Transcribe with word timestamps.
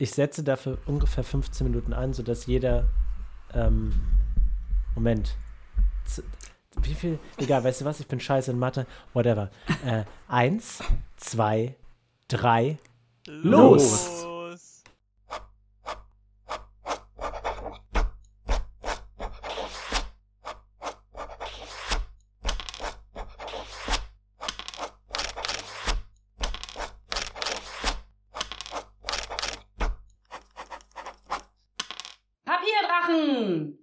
ich 0.00 0.12
setze 0.12 0.42
dafür 0.42 0.78
ungefähr 0.86 1.22
15 1.22 1.66
Minuten 1.66 1.92
ein, 1.92 2.14
sodass 2.14 2.46
jeder. 2.46 2.88
Ähm, 3.52 3.92
Moment. 4.94 5.36
Z 6.04 6.24
wie 6.82 6.94
viel? 6.94 7.18
Egal, 7.36 7.64
weißt 7.64 7.80
du 7.82 7.84
was? 7.84 8.00
Ich 8.00 8.06
bin 8.06 8.20
scheiße 8.20 8.52
in 8.52 8.58
Mathe. 8.58 8.86
Whatever. 9.12 9.50
Äh, 9.84 10.04
eins, 10.28 10.82
zwei, 11.16 11.74
drei. 12.28 12.78
Los! 13.26 14.22
Los. 14.22 14.30
Papierdrachen! 32.50 33.78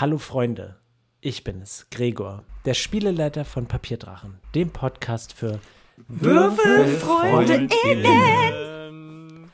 Hallo 0.00 0.16
Freunde, 0.16 0.76
ich 1.20 1.44
bin 1.44 1.60
es, 1.60 1.86
Gregor, 1.90 2.42
der 2.64 2.72
Spieleleiter 2.72 3.44
von 3.44 3.66
Papierdrachen, 3.66 4.40
dem 4.54 4.70
Podcast 4.70 5.34
für 5.34 5.60
Würfelfreunde 6.08 7.68
Ähm, 8.10 9.50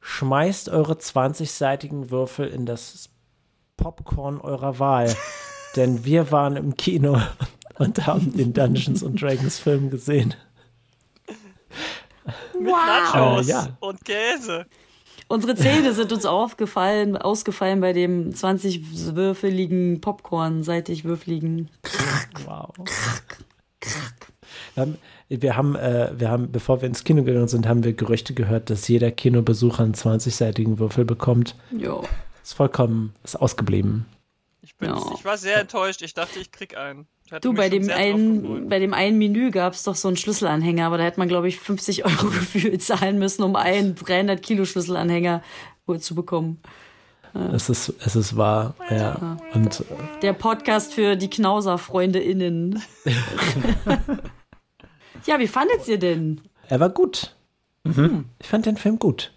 Schmeißt 0.00 0.70
eure 0.70 0.94
20-seitigen 0.94 2.10
Würfel 2.10 2.48
in 2.48 2.64
das 2.64 3.10
Popcorn 3.76 4.40
eurer 4.40 4.78
Wahl, 4.78 5.14
denn 5.76 6.06
wir 6.06 6.32
waren 6.32 6.56
im 6.56 6.74
Kino 6.74 7.20
und 7.74 8.06
haben 8.06 8.34
den 8.34 8.54
Dungeons 8.54 9.04
and 9.04 9.20
Dragons 9.20 9.58
Film 9.58 9.90
gesehen. 9.90 10.34
mit 12.58 12.72
Wow! 12.72 12.76
Nachos 13.12 13.46
Äh, 13.46 13.50
ja. 13.50 13.76
und 13.80 14.02
Käse. 14.06 14.64
Unsere 15.30 15.54
Zähne 15.54 15.92
sind 15.94 16.12
uns 16.12 16.26
aufgefallen, 16.26 17.16
ausgefallen 17.16 17.80
bei 17.80 17.92
dem 17.92 18.30
20-würfeligen 18.32 20.00
Popcorn, 20.00 20.64
seitig 20.64 21.04
würfeligen. 21.04 21.70
Wow. 22.46 22.74
Wir 24.74 24.82
haben, 24.82 24.98
wir 25.28 25.56
haben, 25.56 25.76
äh, 25.76 26.10
wir 26.18 26.30
haben, 26.30 26.50
bevor 26.50 26.80
wir 26.82 26.88
ins 26.88 27.04
Kino 27.04 27.22
gegangen 27.22 27.46
sind, 27.46 27.68
haben 27.68 27.84
wir 27.84 27.92
Gerüchte 27.92 28.34
gehört, 28.34 28.70
dass 28.70 28.88
jeder 28.88 29.12
Kinobesucher 29.12 29.84
einen 29.84 29.94
20-seitigen 29.94 30.80
Würfel 30.80 31.04
bekommt. 31.04 31.54
Jo. 31.70 32.02
Ist 32.42 32.54
vollkommen, 32.54 33.14
ist 33.22 33.36
ausgeblieben. 33.36 34.06
Ich, 34.62 34.74
bin, 34.78 34.88
Ja. 34.90 35.00
ich 35.14 35.24
war 35.24 35.38
sehr 35.38 35.60
enttäuscht. 35.60 36.02
Ich 36.02 36.12
dachte, 36.14 36.40
ich 36.40 36.50
krieg 36.50 36.76
einen. 36.76 37.06
Hatte 37.30 37.46
Du, 37.46 37.54
bei 37.54 37.68
dem, 37.68 37.88
einen, 37.90 38.68
bei 38.68 38.78
dem 38.78 38.92
einen 38.92 39.18
Menü 39.18 39.50
gab 39.50 39.74
es 39.74 39.84
doch 39.84 39.94
so 39.94 40.08
einen 40.08 40.16
Schlüsselanhänger, 40.16 40.86
aber 40.86 40.98
da 40.98 41.04
hätte 41.04 41.20
man, 41.20 41.28
glaube 41.28 41.48
ich, 41.48 41.60
50 41.60 42.04
Euro 42.04 42.26
gefühlt 42.26 42.82
zahlen 42.82 43.18
müssen, 43.18 43.42
um 43.42 43.56
einen 43.56 43.94
300 43.94 44.42
Kilo 44.42 44.64
Schlüsselanhänger 44.64 45.42
wohl 45.86 46.00
zu 46.00 46.14
bekommen. 46.14 46.60
Es 47.52 47.68
ist, 47.68 47.94
es 48.04 48.16
ist 48.16 48.36
wahr, 48.36 48.74
ja. 48.90 49.36
Und 49.54 49.80
äh, 49.80 49.84
Der 50.22 50.32
Podcast 50.32 50.92
für 50.92 51.14
die 51.14 51.30
Knauser-FreundeInnen. 51.30 52.82
ja, 55.26 55.38
wie 55.38 55.46
fandet 55.46 55.86
ihr 55.86 55.98
denn? 55.98 56.40
er 56.68 56.80
war 56.80 56.90
gut. 56.90 57.36
Ich 58.40 58.48
fand 58.48 58.66
den 58.66 58.76
Film 58.76 58.98
gut. 58.98 59.32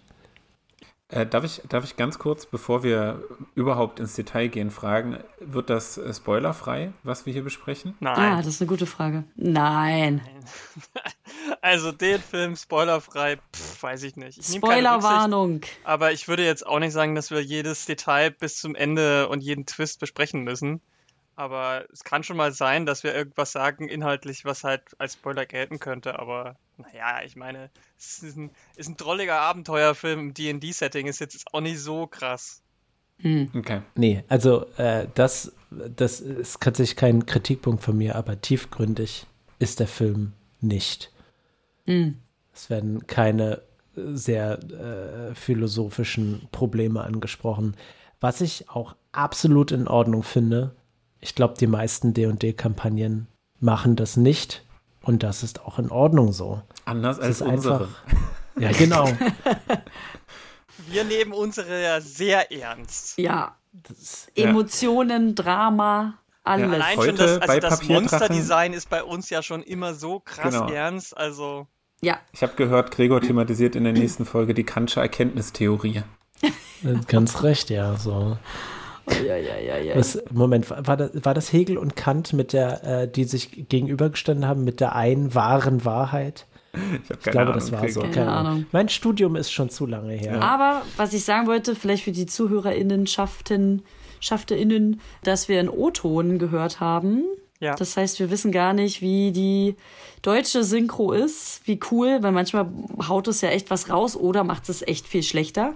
Äh, 1.14 1.26
darf, 1.26 1.44
ich, 1.44 1.62
darf 1.68 1.84
ich 1.84 1.96
ganz 1.96 2.18
kurz, 2.18 2.44
bevor 2.44 2.82
wir 2.82 3.22
überhaupt 3.54 4.00
ins 4.00 4.14
Detail 4.14 4.48
gehen, 4.48 4.72
fragen, 4.72 5.18
wird 5.38 5.70
das 5.70 5.96
äh, 5.96 6.12
spoilerfrei, 6.12 6.92
was 7.04 7.24
wir 7.24 7.32
hier 7.32 7.44
besprechen? 7.44 7.94
Ah, 8.00 8.16
Nein. 8.16 8.36
das 8.38 8.48
ist 8.48 8.60
eine 8.60 8.68
gute 8.68 8.86
Frage. 8.86 9.24
Nein. 9.36 10.20
Also 11.60 11.92
den 11.92 12.20
Film 12.20 12.56
spoilerfrei, 12.56 13.36
pff, 13.36 13.82
weiß 13.82 14.02
ich 14.02 14.16
nicht. 14.16 14.38
Ich 14.38 14.56
Spoilerwarnung. 14.56 15.62
Aber 15.82 16.12
ich 16.12 16.28
würde 16.28 16.44
jetzt 16.44 16.66
auch 16.66 16.78
nicht 16.78 16.92
sagen, 16.92 17.14
dass 17.14 17.30
wir 17.30 17.42
jedes 17.42 17.86
Detail 17.86 18.30
bis 18.30 18.58
zum 18.58 18.74
Ende 18.74 19.28
und 19.28 19.42
jeden 19.42 19.64
Twist 19.64 19.98
besprechen 19.98 20.42
müssen. 20.42 20.82
Aber 21.36 21.84
es 21.92 22.04
kann 22.04 22.22
schon 22.22 22.36
mal 22.36 22.52
sein, 22.52 22.86
dass 22.86 23.02
wir 23.02 23.14
irgendwas 23.14 23.52
sagen 23.52 23.88
inhaltlich, 23.88 24.44
was 24.44 24.62
halt 24.62 24.82
als 24.98 25.14
Spoiler 25.14 25.46
gelten 25.46 25.80
könnte. 25.80 26.18
Aber 26.18 26.56
naja, 26.76 27.22
ich 27.24 27.36
meine, 27.36 27.70
es 27.98 28.22
ist 28.22 28.36
ein, 28.36 28.50
ist 28.76 28.88
ein 28.88 28.96
drolliger 28.96 29.40
Abenteuerfilm 29.40 30.20
im 30.20 30.34
D&D-Setting, 30.34 31.06
ist 31.06 31.20
jetzt 31.20 31.52
auch 31.52 31.60
nicht 31.60 31.80
so 31.80 32.06
krass. 32.06 32.62
Hm. 33.18 33.50
Okay. 33.54 33.82
Nee, 33.94 34.24
also 34.28 34.66
äh, 34.76 35.06
das, 35.14 35.52
das 35.70 36.20
ist 36.20 36.60
tatsächlich 36.60 36.96
kein 36.96 37.26
Kritikpunkt 37.26 37.82
von 37.82 37.96
mir, 37.96 38.16
aber 38.16 38.40
tiefgründig 38.40 39.26
ist 39.58 39.80
der 39.80 39.88
Film 39.88 40.32
nicht. 40.60 41.12
Hm. 41.86 42.18
Es 42.52 42.70
werden 42.70 43.06
keine 43.06 43.62
sehr 43.96 44.58
äh, 44.62 45.34
philosophischen 45.34 46.48
Probleme 46.50 47.02
angesprochen. 47.02 47.76
Was 48.20 48.40
ich 48.40 48.68
auch 48.70 48.96
absolut 49.12 49.70
in 49.70 49.86
Ordnung 49.86 50.22
finde, 50.22 50.74
ich 51.24 51.34
glaube, 51.34 51.54
die 51.58 51.66
meisten 51.66 52.12
D&D-Kampagnen 52.12 53.26
machen 53.58 53.96
das 53.96 54.16
nicht 54.18 54.62
und 55.00 55.22
das 55.22 55.42
ist 55.42 55.62
auch 55.62 55.78
in 55.78 55.90
Ordnung 55.90 56.32
so. 56.32 56.60
Anders 56.84 57.18
als 57.18 57.40
unsere. 57.40 57.74
einfach. 57.84 57.88
Ja, 58.60 58.70
genau. 58.70 59.08
Wir 60.88 61.02
nehmen 61.02 61.32
unsere 61.32 61.82
ja 61.82 62.00
sehr 62.00 62.52
ernst. 62.52 63.18
Ja. 63.18 63.56
Das, 63.72 64.28
Ja. 64.36 64.48
Emotionen, 64.50 65.34
Drama, 65.34 66.14
alles. 66.44 66.70
Allein 66.72 66.96
Heute 66.98 67.08
schon 67.08 67.16
das, 67.16 67.40
bei 67.40 67.46
also 67.48 67.60
das 67.60 67.80
Papierdrachen- 67.80 67.92
Monsterdesign 67.94 68.72
ist 68.74 68.90
bei 68.90 69.02
uns 69.02 69.28
ja 69.30 69.42
schon 69.42 69.62
immer 69.64 69.94
so 69.94 70.20
krass 70.20 70.54
Genau. 70.54 70.68
ernst. 70.70 71.16
Also 71.16 71.66
Ja. 72.00 72.18
Ich 72.32 72.42
habe 72.42 72.54
gehört, 72.54 72.90
Gregor 72.92 73.20
thematisiert 73.22 73.74
in 73.74 73.82
der 73.84 73.92
nächsten 73.92 74.24
Folge 74.24 74.54
die 74.54 74.62
Kantsche 74.64 75.00
Erkenntnistheorie. 75.00 76.02
ganz 77.08 77.42
recht, 77.42 77.70
ja. 77.70 77.96
So. 77.96 78.36
Ja, 79.10 79.36
ja, 79.36 79.58
ja, 79.58 79.78
ja. 79.78 79.96
Was, 79.96 80.22
Moment, 80.30 80.70
war 80.70 80.96
das, 80.96 81.10
war 81.22 81.34
das 81.34 81.52
Hegel 81.52 81.76
und 81.78 81.94
Kant 81.96 82.32
mit 82.32 82.52
der, 82.52 82.84
äh, 82.84 83.08
die 83.08 83.24
sich 83.24 83.68
gegenübergestanden 83.68 84.46
haben, 84.46 84.64
mit 84.64 84.80
der 84.80 84.94
einen 84.94 85.34
wahren 85.34 85.84
Wahrheit? 85.84 86.46
Ich, 86.72 86.80
Ich 86.80 87.08
keine 87.08 87.20
glaube, 87.20 87.40
Ahnung, 87.40 87.54
das 87.54 87.72
war 87.72 87.88
so. 87.88 88.00
Gregor. 88.00 88.14
Keine 88.14 88.32
Ahnung. 88.32 88.66
Mein 88.72 88.88
Studium 88.88 89.36
ist 89.36 89.52
schon 89.52 89.70
zu 89.70 89.86
lange 89.86 90.14
her. 90.14 90.42
Aber 90.42 90.82
was 90.96 91.12
ich 91.12 91.24
sagen 91.24 91.46
wollte, 91.46 91.76
vielleicht 91.76 92.04
für 92.04 92.12
die 92.12 92.26
ZuhörerInnen 92.26 93.06
schafften, 93.06 93.82
SchaffteInnen, 94.20 95.00
dass 95.22 95.48
wir 95.48 95.60
einen 95.60 95.68
O-Ton 95.68 96.38
gehört 96.38 96.80
haben. 96.80 97.24
ja. 97.60 97.74
Das 97.74 97.96
heißt, 97.96 98.18
wir 98.18 98.30
wissen 98.30 98.52
gar 98.52 98.72
nicht, 98.72 99.02
wie 99.02 99.30
die 99.32 99.76
deutsche 100.22 100.64
Synchro 100.64 101.12
ist, 101.12 101.60
wie 101.64 101.78
cool, 101.90 102.18
weil 102.22 102.32
manchmal 102.32 102.66
haut 103.08 103.28
es 103.28 103.42
ja 103.42 103.50
echt 103.50 103.70
was 103.70 103.90
raus 103.90 104.16
oder 104.16 104.42
macht 104.42 104.68
es 104.68 104.82
echt 104.82 105.06
viel 105.06 105.22
schlechter. 105.22 105.74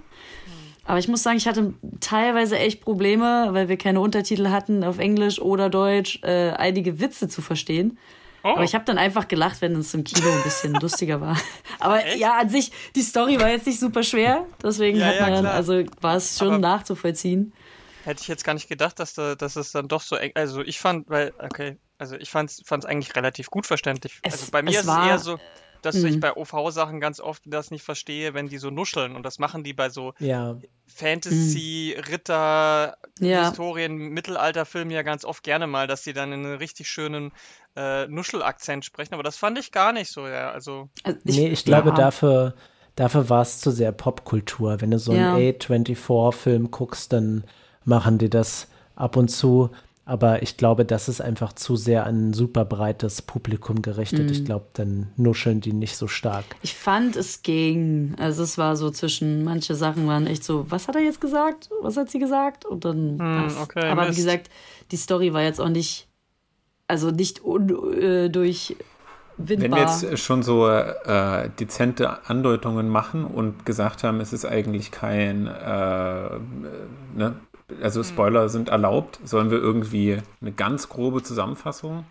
Aber 0.89 0.97
ich 0.97 1.07
muss 1.07 1.21
sagen, 1.21 1.37
ich 1.37 1.47
hatte 1.47 1.73
teilweise 1.99 2.57
echt 2.57 2.81
Probleme, 2.81 3.49
weil 3.51 3.69
wir 3.69 3.77
keine 3.77 3.99
Untertitel 4.01 4.49
hatten 4.49 4.83
auf 4.83 4.97
Englisch 4.97 5.39
oder 5.39 5.69
Deutsch, 5.69 6.19
äh, 6.23 6.49
einige 6.53 6.99
Witze 6.99 7.27
zu 7.27 7.43
verstehen. 7.43 7.99
oh, 8.43 8.49
Aber 8.55 8.63
ich 8.63 8.73
habe 8.73 8.85
dann 8.85 8.97
einfach 8.97 9.27
gelacht, 9.27 9.61
wenn 9.61 9.75
es 9.75 9.93
im 9.93 10.03
Kino 10.03 10.27
ein 10.31 10.41
bisschen 10.41 10.73
lustiger 10.81 11.21
war. 11.21 11.37
Aber 11.79 12.03
Echt? 12.03 12.17
ja, 12.17 12.37
an 12.39 12.49
sich, 12.49 12.71
die 12.95 13.03
Story 13.03 13.39
war 13.39 13.49
jetzt 13.49 13.67
nicht 13.67 13.79
super 13.79 14.01
schwer. 14.01 14.45
Deswegen 14.63 14.97
Ja, 14.97 15.05
hat 15.05 15.15
ja, 15.15 15.21
man 15.21 15.31
dann, 15.33 15.43
klar. 15.43 15.53
also 15.53 15.83
war 16.01 16.15
es 16.15 16.39
schon 16.39 16.47
Aber- 16.47 16.57
nachzuvollziehen. 16.57 17.53
hätte 18.05 18.21
ich 18.23 18.27
jetzt 18.27 18.43
gar 18.43 18.55
nicht 18.55 18.67
gedacht, 18.67 18.97
dass, 18.99 19.13
da, 19.13 19.35
dass 19.35 19.57
es 19.57 19.71
dann 19.71 19.87
doch 19.87 20.01
so 20.01 20.15
eng. 20.15 20.31
Also 20.33 20.61
ich 20.61 20.79
fand, 20.79 21.07
weil, 21.07 21.33
okay, 21.37 21.77
also 21.99 22.15
ich 22.15 22.31
fand 22.31 22.49
es 22.49 22.85
eigentlich 22.85 23.15
relativ 23.15 23.51
gut 23.51 23.67
verständlich. 23.67 24.17
Es- 24.23 24.33
also 24.33 24.51
bei 24.51 24.63
mir 24.63 24.71
es 24.71 24.77
ist 24.79 24.87
war- 24.87 25.03
es 25.05 25.09
eher 25.11 25.19
so, 25.19 25.39
dass 25.81 25.95
ich 26.03 26.15
Mhm. 26.15 26.19
bei 26.19 26.35
OV-Sachen 26.35 26.99
ganz 26.99 27.19
oft 27.19 27.43
das 27.45 27.71
nicht 27.71 27.83
verstehe, 27.83 28.33
wenn 28.33 28.47
die 28.47 28.57
so 28.57 28.69
nuscheln. 28.69 29.15
Und 29.15 29.23
das 29.23 29.39
machen 29.39 29.63
die 29.63 29.73
bei 29.73 29.89
so 29.89 30.13
Ja, 30.19 30.57
Fantasy, 30.87 31.95
Ritter, 32.09 32.97
Ja. 33.19 33.49
Historien, 33.49 33.95
Mittelalterfilmen 33.97 34.91
ja 34.91 35.01
ganz 35.03 35.25
oft 35.25 35.43
gerne 35.43 35.67
mal, 35.67 35.87
dass 35.87 36.03
die 36.03 36.13
dann 36.13 36.31
in 36.33 36.45
einem 36.45 36.57
richtig 36.57 36.89
schönen 36.89 37.31
äh, 37.75 38.07
Nuschelakzent 38.07 38.83
sprechen. 38.85 39.13
Aber 39.13 39.23
das 39.23 39.37
fand 39.37 39.57
ich 39.57 39.71
gar 39.71 39.93
nicht 39.93 40.11
so, 40.11 40.27
ja. 40.27 40.51
Also, 40.51 40.89
Also 41.03 41.19
nee, 41.23 41.47
ich 41.47 41.63
glaube, 41.65 41.93
dafür, 41.93 42.55
dafür 42.95 43.29
war 43.29 43.41
es 43.41 43.61
zu 43.61 43.71
sehr 43.71 43.91
Popkultur. 43.91 44.81
Wenn 44.81 44.91
du 44.91 44.99
so 44.99 45.11
einen 45.11 45.21
Ja. 45.21 45.33
A24-Film 45.33 46.71
guckst, 46.71 47.13
dann 47.13 47.43
machen 47.85 48.17
die 48.17 48.29
das 48.29 48.67
ab 48.95 49.15
und 49.15 49.29
zu. 49.29 49.69
Aber 50.09 50.41
ich 50.41 50.57
glaube, 50.57 50.85
das 50.85 51.07
ist 51.07 51.21
einfach 51.21 51.53
zu 51.53 51.75
sehr 51.75 52.07
an 52.07 52.29
ein 52.29 52.33
super 52.33 52.65
breites 52.65 53.21
Publikum 53.21 53.83
gerichtet. 53.83 54.25
Mhm. 54.25 54.31
Ich 54.31 54.43
glaube, 54.43 54.65
dann 54.73 55.09
nuscheln 55.17 55.61
die 55.61 55.71
nicht 55.71 55.97
so 55.97 56.07
stark. 56.07 56.45
Ich 56.63 56.73
fand, 56.73 57.15
es 57.15 57.43
ging. 57.43 58.15
Also 58.17 58.41
es 58.41 58.57
war 58.57 58.75
so 58.75 58.89
zwischen, 58.89 59.43
manche 59.43 59.75
Sachen 59.75 60.07
waren 60.07 60.25
echt 60.25 60.43
so, 60.43 60.65
was 60.71 60.87
hat 60.87 60.95
er 60.95 61.03
jetzt 61.03 61.21
gesagt? 61.21 61.69
Was 61.83 61.95
hat 61.95 62.09
sie 62.09 62.17
gesagt? 62.17 62.65
Und 62.65 62.85
dann 62.85 63.19
Hm, 63.19 63.45
was. 63.45 63.57
okay, 63.61 63.87
Aber 63.87 64.05
Mist. 64.07 64.17
wie 64.17 64.23
gesagt, 64.23 64.49
die 64.89 64.97
Story 64.97 65.31
war 65.31 65.43
jetzt 65.43 65.61
auch 65.61 65.69
nicht, 65.69 66.07
also 66.87 67.11
nicht 67.11 67.45
un, 67.45 67.69
äh, 67.93 68.29
durch 68.31 68.77
Wenn 69.37 69.71
wir 69.71 69.77
jetzt 69.81 70.17
schon 70.17 70.41
so 70.41 70.67
äh, 70.67 71.49
dezente 71.59 72.27
Andeutungen 72.27 72.89
machen 72.89 73.25
und 73.25 73.63
gesagt 73.63 74.03
haben, 74.03 74.21
es 74.21 74.33
ist 74.33 74.45
eigentlich 74.45 74.89
kein, 74.89 75.45
äh, 75.45 76.39
ne? 77.15 77.35
Also 77.81 78.03
Spoiler 78.03 78.49
sind 78.49 78.69
erlaubt, 78.69 79.19
sollen 79.23 79.51
wir 79.51 79.59
irgendwie 79.59 80.17
eine 80.41 80.51
ganz 80.51 80.89
grobe 80.89 81.23
Zusammenfassung 81.23 82.05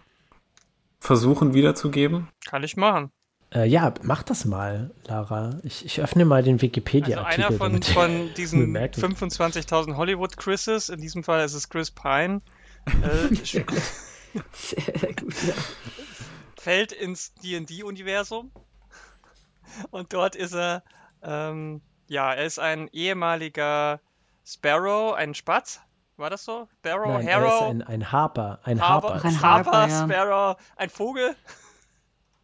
versuchen 1.00 1.55
wiederzugeben? 1.55 2.28
kann 2.46 2.64
ich 2.64 2.76
machen. 2.76 3.10
Äh, 3.55 3.66
ja, 3.66 3.94
mach 4.02 4.22
das 4.22 4.44
mal, 4.44 4.90
Lara. 5.06 5.58
Ich, 5.62 5.84
ich 5.84 6.00
öffne 6.02 6.26
mal 6.26 6.43
den 6.43 6.60
Wikipedia-Artikel. 6.60 7.44
Also 7.44 7.64
einer 7.64 7.81
von, 7.81 7.82
von 7.82 8.34
diesen 8.37 8.76
25.000 8.76 9.96
Hollywood-Chrises, 9.96 10.90
in 10.90 11.00
diesem 11.00 11.25
Fall 11.25 11.44
ist 11.44 11.55
es 11.55 11.70
Chris 11.70 11.90
Pine, 11.90 12.43
äh, 12.87 13.34
Sehr 14.52 15.14
gut, 15.14 15.34
ja. 15.46 15.54
fällt 16.58 16.93
ins 16.93 17.32
D&D-Universum 17.34 18.52
und 19.90 20.12
dort 20.12 20.37
ist 20.37 20.54
er, 20.54 20.82
ähm, 21.22 21.81
ja, 22.06 22.34
er 22.34 22.44
ist 22.44 22.58
ein 22.58 22.88
ehemaliger 22.93 24.00
Sparrow, 24.50 25.14
ein 25.14 25.34
Spatz, 25.34 25.80
war 26.16 26.30
das 26.30 26.44
so? 26.44 26.68
Sparrow, 26.78 27.06
Nein, 27.08 27.28
Harrow? 27.28 27.50
Er 27.50 27.56
ist 27.56 27.62
ein, 27.62 27.82
ein 27.82 28.12
Harper. 28.12 28.60
Ein 28.64 28.80
Harper. 28.80 29.14
Harper, 29.14 29.24
ein 29.24 29.42
Harper, 29.42 29.72
Harper 29.72 29.92
ja. 29.92 30.04
Sparrow, 30.04 30.56
ein 30.76 30.90
Vogel. 30.90 31.36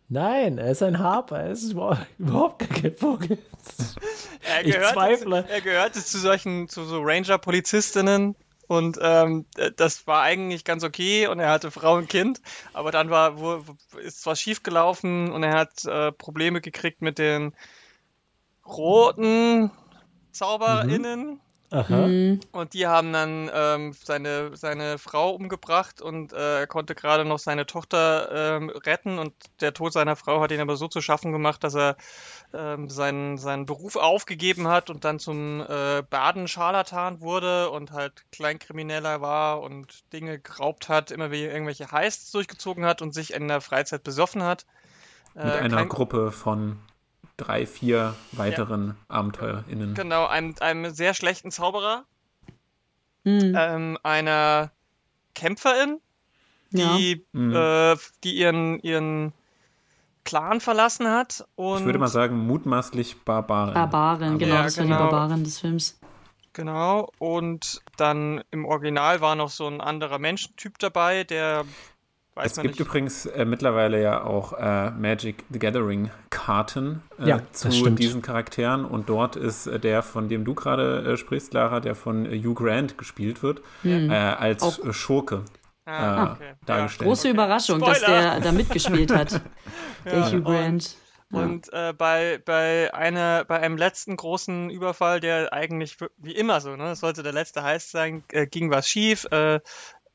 Nein, 0.09 0.59
er 0.59 0.71
ist 0.71 0.83
ein 0.83 0.99
Harper. 0.99 1.41
Er 1.41 1.51
ist 1.51 1.73
überhaupt 1.73 2.69
kein 2.71 2.95
Vogel. 2.95 3.39
Er 4.47 4.63
gehört, 4.63 4.85
ich 4.85 4.93
zweifle. 4.93 5.47
Er 5.49 5.61
gehörte 5.63 6.05
zu 6.05 6.19
solchen, 6.19 6.69
zu 6.69 6.85
so 6.85 7.01
Ranger-Polizistinnen 7.01 8.37
und 8.67 8.99
ähm, 9.01 9.47
das 9.77 10.07
war 10.07 10.21
eigentlich 10.21 10.65
ganz 10.65 10.85
okay 10.85 11.27
und 11.29 11.41
er 11.41 11.49
hatte 11.49 11.71
Frau 11.71 11.97
und 11.97 12.11
Kind, 12.11 12.43
aber 12.75 12.91
dann 12.91 13.09
war, 13.09 13.39
wo, 13.41 13.65
ist 13.99 14.27
was 14.27 14.39
schiefgelaufen 14.39 15.33
und 15.33 15.43
er 15.43 15.53
hat 15.53 15.85
äh, 15.87 16.13
Probleme 16.13 16.61
gekriegt 16.61 17.01
mit 17.01 17.19
den 17.19 17.55
roten 18.67 19.71
ZauberInnen. 20.33 21.27
Mhm. 21.27 21.41
Aha. 21.75 22.07
Mhm. 22.07 22.41
Und 22.53 22.73
die 22.73 22.87
haben 22.87 23.13
dann 23.13 23.51
ähm, 23.53 23.93
seine, 23.93 24.57
seine 24.57 24.97
Frau 24.97 25.31
umgebracht 25.31 26.01
und 26.01 26.33
äh, 26.33 26.61
er 26.61 26.67
konnte 26.69 26.95
gerade 26.95 27.25
noch 27.25 27.41
seine 27.41 27.67
Tochter 27.67 28.57
ähm, 28.57 28.71
retten 28.71 29.19
und 29.19 29.35
der 29.61 29.75
Tod 29.75 29.93
seiner 29.93 30.15
Frau 30.15 30.41
hat 30.41 30.53
ihn 30.53 30.61
aber 30.61 30.77
so 30.77 30.87
zu 30.87 31.01
schaffen 31.01 31.33
gemacht, 31.33 31.65
dass 31.65 31.75
er 31.75 31.97
ähm, 32.53 32.89
seinen, 32.89 33.39
seinen 33.39 33.67
Beruf 33.67 33.97
aufgegeben 33.97 34.69
hat 34.69 34.89
und 34.89 35.05
dann 35.05 35.19
zum 35.19 35.63
äh, 35.63 36.05
Baden-Scharlatan 36.09 37.21
wurde 37.21 37.71
und 37.71 37.91
halt 37.91 38.25
Kleinkrimineller 38.31 39.21
war 39.21 39.61
und 39.61 40.05
Dinge 40.13 40.39
geraubt 40.39 40.89
hat, 40.89 41.11
immer 41.11 41.33
wie 41.33 41.43
irgendwelche 41.43 41.91
Heists 41.91 42.31
durchgezogen 42.31 42.85
hat 42.85 43.03
und 43.03 43.15
sich 43.15 43.35
in 43.35 43.49
der 43.49 43.61
Freizeit 43.61 44.05
besoffen 44.05 44.45
hat. 44.45 44.65
Mit 45.35 45.45
äh, 45.45 45.59
einer. 45.59 45.87
Gruppe 45.87 46.31
von 46.31 46.79
drei, 47.37 47.67
vier 47.67 48.15
weiteren 48.33 48.89
ja. 48.89 48.95
AbenteurerInnen. 49.09 49.95
Genau, 49.95 50.27
einem, 50.27 50.55
einem 50.61 50.91
sehr 50.95 51.15
schlechten 51.15 51.51
Zauberer, 51.51 52.05
mhm. 53.25 53.55
ähm, 53.57 53.99
einer 54.03 54.71
Kämpferin, 55.35 56.01
die, 56.71 57.13
ja. 57.13 57.41
Mhm. 57.41 57.55
äh, 57.55 57.97
die 58.23 58.37
ihren, 58.37 58.79
ihren 58.81 59.33
Clan 60.25 60.61
verlassen 60.61 61.09
hat. 61.09 61.47
Und 61.55 61.81
ich 61.81 61.85
würde 61.85 61.99
mal 61.99 62.09
sagen, 62.09 62.47
mutmaßlich 62.47 63.23
Barbarin. 63.25 63.75
Barbarin, 63.75 64.39
genau, 64.39 64.57
ja, 64.57 64.63
das 64.63 64.79
war 64.79 64.85
die 64.85 64.91
genau. 64.91 65.11
Barbarin 65.11 65.45
des 65.45 65.61
Films. 65.61 65.99
Genau, 66.53 67.11
und 67.19 67.83
dann 67.97 68.45
im 68.53 68.65
Original 68.65 69.21
war 69.21 69.35
noch 69.35 69.51
so 69.51 69.67
ein 69.67 69.81
anderer 69.81 70.21
Menschentyp 70.21 70.79
dabei, 70.79 71.25
der 71.25 71.65
Weiß 72.35 72.53
es 72.53 72.63
gibt 72.63 72.79
nicht. 72.79 72.81
übrigens 72.81 73.27
äh, 73.27 73.45
mittlerweile 73.45 74.03
ja 74.03 74.25
auch 74.25 74.55
äh, 74.55 74.91
Magic 74.91 75.45
the 75.51 75.61
Gathering 75.61 76.11
Karten 76.31 77.03
äh, 77.21 77.29
ja, 77.29 77.41
zu 77.53 77.91
diesen 77.91 78.23
Charakteren 78.23 78.85
und 78.85 79.09
dort 79.09 79.37
ist 79.37 79.69
äh, 79.69 79.79
der, 79.79 80.03
von 80.03 80.29
dem 80.29 80.45
du 80.45 80.55
gerade 80.55 81.13
äh, 81.13 81.17
sprichst, 81.17 81.55
Lara, 81.55 81.79
der 81.79 81.95
von 81.95 82.27
äh, 82.27 82.37
Hugh 82.37 82.55
Grant 82.55 82.99
gespielt 82.99 83.45
wird, 83.45 83.63
mhm. 83.85 84.11
als 84.11 84.63
auch. 84.63 84.93
Schurke. 84.93 85.45
Ah, 85.87 86.33
okay. 86.33 86.55
dargestellt. 86.65 87.09
Große 87.09 87.29
Überraschung, 87.29 87.79
Spoiler. 87.79 87.93
dass 87.93 88.05
der 88.05 88.41
da 88.41 88.53
mitgespielt 88.53 89.15
hat, 89.15 89.41
der 90.05 90.19
ja, 90.19 90.33
Hugh 90.33 90.43
Grant. 90.43 90.97
Und, 91.31 91.69
ja. 91.73 91.89
und 91.91 91.99
bei, 91.99 92.41
bei, 92.45 92.93
einer, 92.95 93.45
bei 93.45 93.61
einem 93.61 93.77
letzten 93.77 94.17
großen 94.17 94.71
Überfall, 94.71 95.21
der 95.21 95.53
eigentlich 95.53 95.99
wie 96.17 96.33
immer 96.33 96.61
so, 96.61 96.71
ne, 96.71 96.85
das 96.85 97.01
sollte 97.01 97.23
der 97.23 97.33
letzte 97.33 97.63
heiß 97.63 97.91
sein, 97.91 98.25
ging 98.51 98.71
was 98.71 98.89
schief 98.89 99.27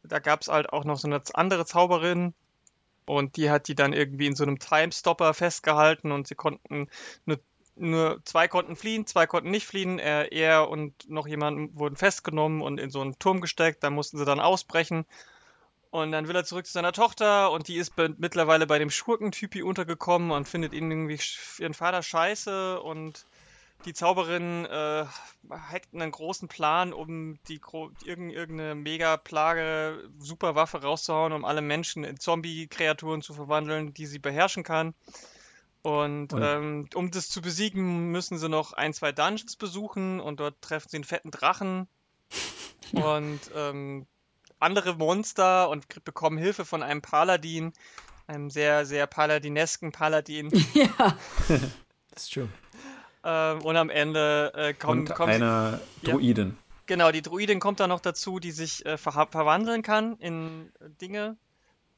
da 0.03 0.19
gab 0.19 0.41
es 0.41 0.47
halt 0.47 0.71
auch 0.71 0.85
noch 0.85 0.97
so 0.97 1.07
eine 1.07 1.21
andere 1.33 1.65
Zauberin 1.65 2.33
und 3.05 3.37
die 3.37 3.49
hat 3.49 3.67
die 3.67 3.75
dann 3.75 3.93
irgendwie 3.93 4.27
in 4.27 4.35
so 4.35 4.43
einem 4.43 4.59
Timestopper 4.59 5.33
festgehalten 5.33 6.11
und 6.11 6.27
sie 6.27 6.35
konnten 6.35 6.87
nur, 7.25 7.39
nur 7.75 8.21
zwei 8.23 8.47
konnten 8.47 8.75
fliehen, 8.75 9.07
zwei 9.07 9.25
konnten 9.25 9.49
nicht 9.49 9.65
fliehen. 9.65 9.97
Er, 9.97 10.31
er 10.31 10.69
und 10.69 11.09
noch 11.09 11.27
jemand 11.27 11.75
wurden 11.75 11.95
festgenommen 11.95 12.61
und 12.61 12.79
in 12.79 12.91
so 12.91 13.01
einen 13.01 13.17
Turm 13.17 13.41
gesteckt. 13.41 13.83
Da 13.83 13.89
mussten 13.89 14.17
sie 14.17 14.25
dann 14.25 14.39
ausbrechen. 14.39 15.05
Und 15.89 16.11
dann 16.11 16.27
will 16.27 16.35
er 16.35 16.43
zurück 16.43 16.67
zu 16.67 16.71
seiner 16.71 16.91
Tochter 16.91 17.51
und 17.51 17.67
die 17.67 17.77
ist 17.77 17.95
be 17.95 18.13
mittlerweile 18.19 18.67
bei 18.67 18.77
dem 18.77 18.91
Schurkentypi 18.91 19.63
untergekommen 19.63 20.29
und 20.29 20.47
findet 20.47 20.73
ihn 20.73 20.91
irgendwie 20.91 21.19
ihren 21.57 21.73
Vater 21.73 22.03
scheiße 22.03 22.79
und 22.79 23.25
die 23.85 23.93
Zauberin 23.93 24.65
äh, 24.65 25.05
hackt 25.49 25.93
einen 25.93 26.11
großen 26.11 26.47
Plan, 26.47 26.91
um 26.93 27.39
die 27.47 27.61
irgendeine 28.03 28.75
Mega-Plage, 28.75 30.09
Superwaffe 30.19 30.81
rauszuhauen, 30.81 31.33
um 31.33 31.45
alle 31.45 31.61
Menschen 31.61 32.03
in 32.03 32.19
Zombie-Kreaturen 32.19 33.21
zu 33.21 33.33
verwandeln, 33.33 33.93
die 33.93 34.05
sie 34.05 34.19
beherrschen 34.19 34.63
kann. 34.63 34.93
Und 35.81 36.33
ähm, 36.33 36.89
um 36.93 37.09
das 37.09 37.29
zu 37.29 37.41
besiegen, 37.41 38.11
müssen 38.11 38.37
sie 38.37 38.49
noch 38.49 38.73
ein, 38.73 38.93
zwei 38.93 39.13
Dungeons 39.13 39.55
besuchen 39.55 40.19
und 40.19 40.41
dort 40.41 40.61
treffen 40.61 40.89
sie 40.89 40.97
einen 40.97 41.03
fetten 41.05 41.31
Drachen 41.31 41.87
und 42.91 43.39
ähm, 43.55 44.05
andere 44.59 44.95
Monster 44.95 45.69
und 45.69 46.03
bekommen 46.03 46.37
Hilfe 46.37 46.65
von 46.65 46.83
einem 46.83 47.01
Paladin, 47.01 47.71
einem 48.27 48.49
sehr, 48.49 48.85
sehr 48.85 49.07
paladinesken 49.07 49.93
Paladin. 49.93 50.51
Ja, 50.73 51.17
das 52.11 52.23
ist 52.23 52.33
true. 52.33 52.49
Ähm, 53.23 53.61
und 53.61 53.75
am 53.75 53.89
Ende 53.89 54.53
äh, 54.55 54.73
kommt, 54.73 55.09
und 55.09 55.15
kommt 55.15 55.33
eine 55.33 55.81
Druidin. 56.03 56.57
Ja, 56.57 56.75
genau, 56.85 57.11
die 57.11 57.21
Druidin 57.21 57.59
kommt 57.59 57.79
dann 57.79 57.89
noch 57.89 57.99
dazu, 57.99 58.39
die 58.39 58.51
sich 58.51 58.85
äh, 58.85 58.97
ver 58.97 59.27
verwandeln 59.29 59.81
kann 59.81 60.17
in 60.17 60.71
Dinge. 61.01 61.37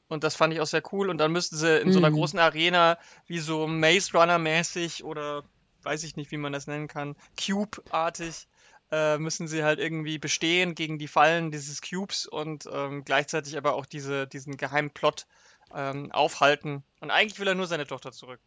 Und 0.08 0.24
das 0.24 0.36
fand 0.36 0.52
ich 0.52 0.60
auch 0.60 0.66
sehr 0.66 0.82
cool. 0.92 1.08
Und 1.08 1.18
dann 1.18 1.32
müssten 1.32 1.56
sie 1.56 1.78
in 1.78 1.88
mhm. 1.88 1.92
so 1.92 1.98
einer 1.98 2.10
mhm. 2.10 2.16
großen 2.16 2.38
Arena, 2.38 2.98
wie 3.26 3.38
so 3.38 3.66
Maze 3.66 4.12
Runner-mäßig 4.12 5.04
oder 5.04 5.42
weiß 5.82 6.04
ich 6.04 6.16
nicht, 6.16 6.30
wie 6.30 6.36
man 6.36 6.52
das 6.52 6.66
nennen 6.66 6.88
kann, 6.88 7.16
Cube-artig, 7.40 8.46
äh, 8.90 9.18
müssen 9.18 9.48
sie 9.48 9.64
halt 9.64 9.78
irgendwie 9.78 10.18
bestehen 10.18 10.74
gegen 10.74 10.98
die 10.98 11.08
Fallen 11.08 11.50
dieses 11.50 11.80
Cubes 11.80 12.26
und 12.26 12.68
ähm, 12.70 13.04
gleichzeitig 13.04 13.56
aber 13.56 13.74
auch 13.74 13.86
diese, 13.86 14.26
diesen 14.26 14.56
geheimen 14.56 14.90
Plot 14.90 15.26
ähm, 15.74 16.12
aufhalten. 16.12 16.82
Und 17.00 17.10
eigentlich 17.10 17.40
will 17.40 17.48
er 17.48 17.54
nur 17.54 17.66
seine 17.66 17.86
Tochter 17.86 18.12
zurück. 18.12 18.40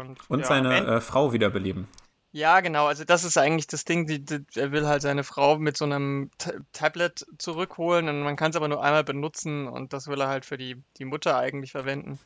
Und, 0.00 0.18
und 0.28 0.40
ja, 0.40 0.46
seine 0.46 0.78
äh, 0.78 1.00
Frau 1.00 1.32
wiederbeleben. 1.32 1.88
Ja, 2.32 2.60
genau. 2.60 2.86
Also 2.86 3.04
das 3.04 3.24
ist 3.24 3.36
eigentlich 3.36 3.66
das 3.66 3.84
Ding. 3.84 4.06
Die, 4.06 4.24
die, 4.24 4.44
er 4.56 4.72
will 4.72 4.86
halt 4.86 5.02
seine 5.02 5.22
Frau 5.22 5.58
mit 5.58 5.76
so 5.76 5.84
einem 5.84 6.30
T 6.38 6.52
Tablet 6.72 7.26
zurückholen 7.38 8.08
und 8.08 8.22
man 8.22 8.36
kann 8.36 8.50
es 8.50 8.56
aber 8.56 8.68
nur 8.68 8.82
einmal 8.82 9.04
benutzen 9.04 9.68
und 9.68 9.92
das 9.92 10.08
will 10.08 10.20
er 10.20 10.28
halt 10.28 10.46
für 10.46 10.56
die, 10.56 10.82
die 10.96 11.04
Mutter 11.04 11.36
eigentlich 11.36 11.72
verwenden. 11.72 12.18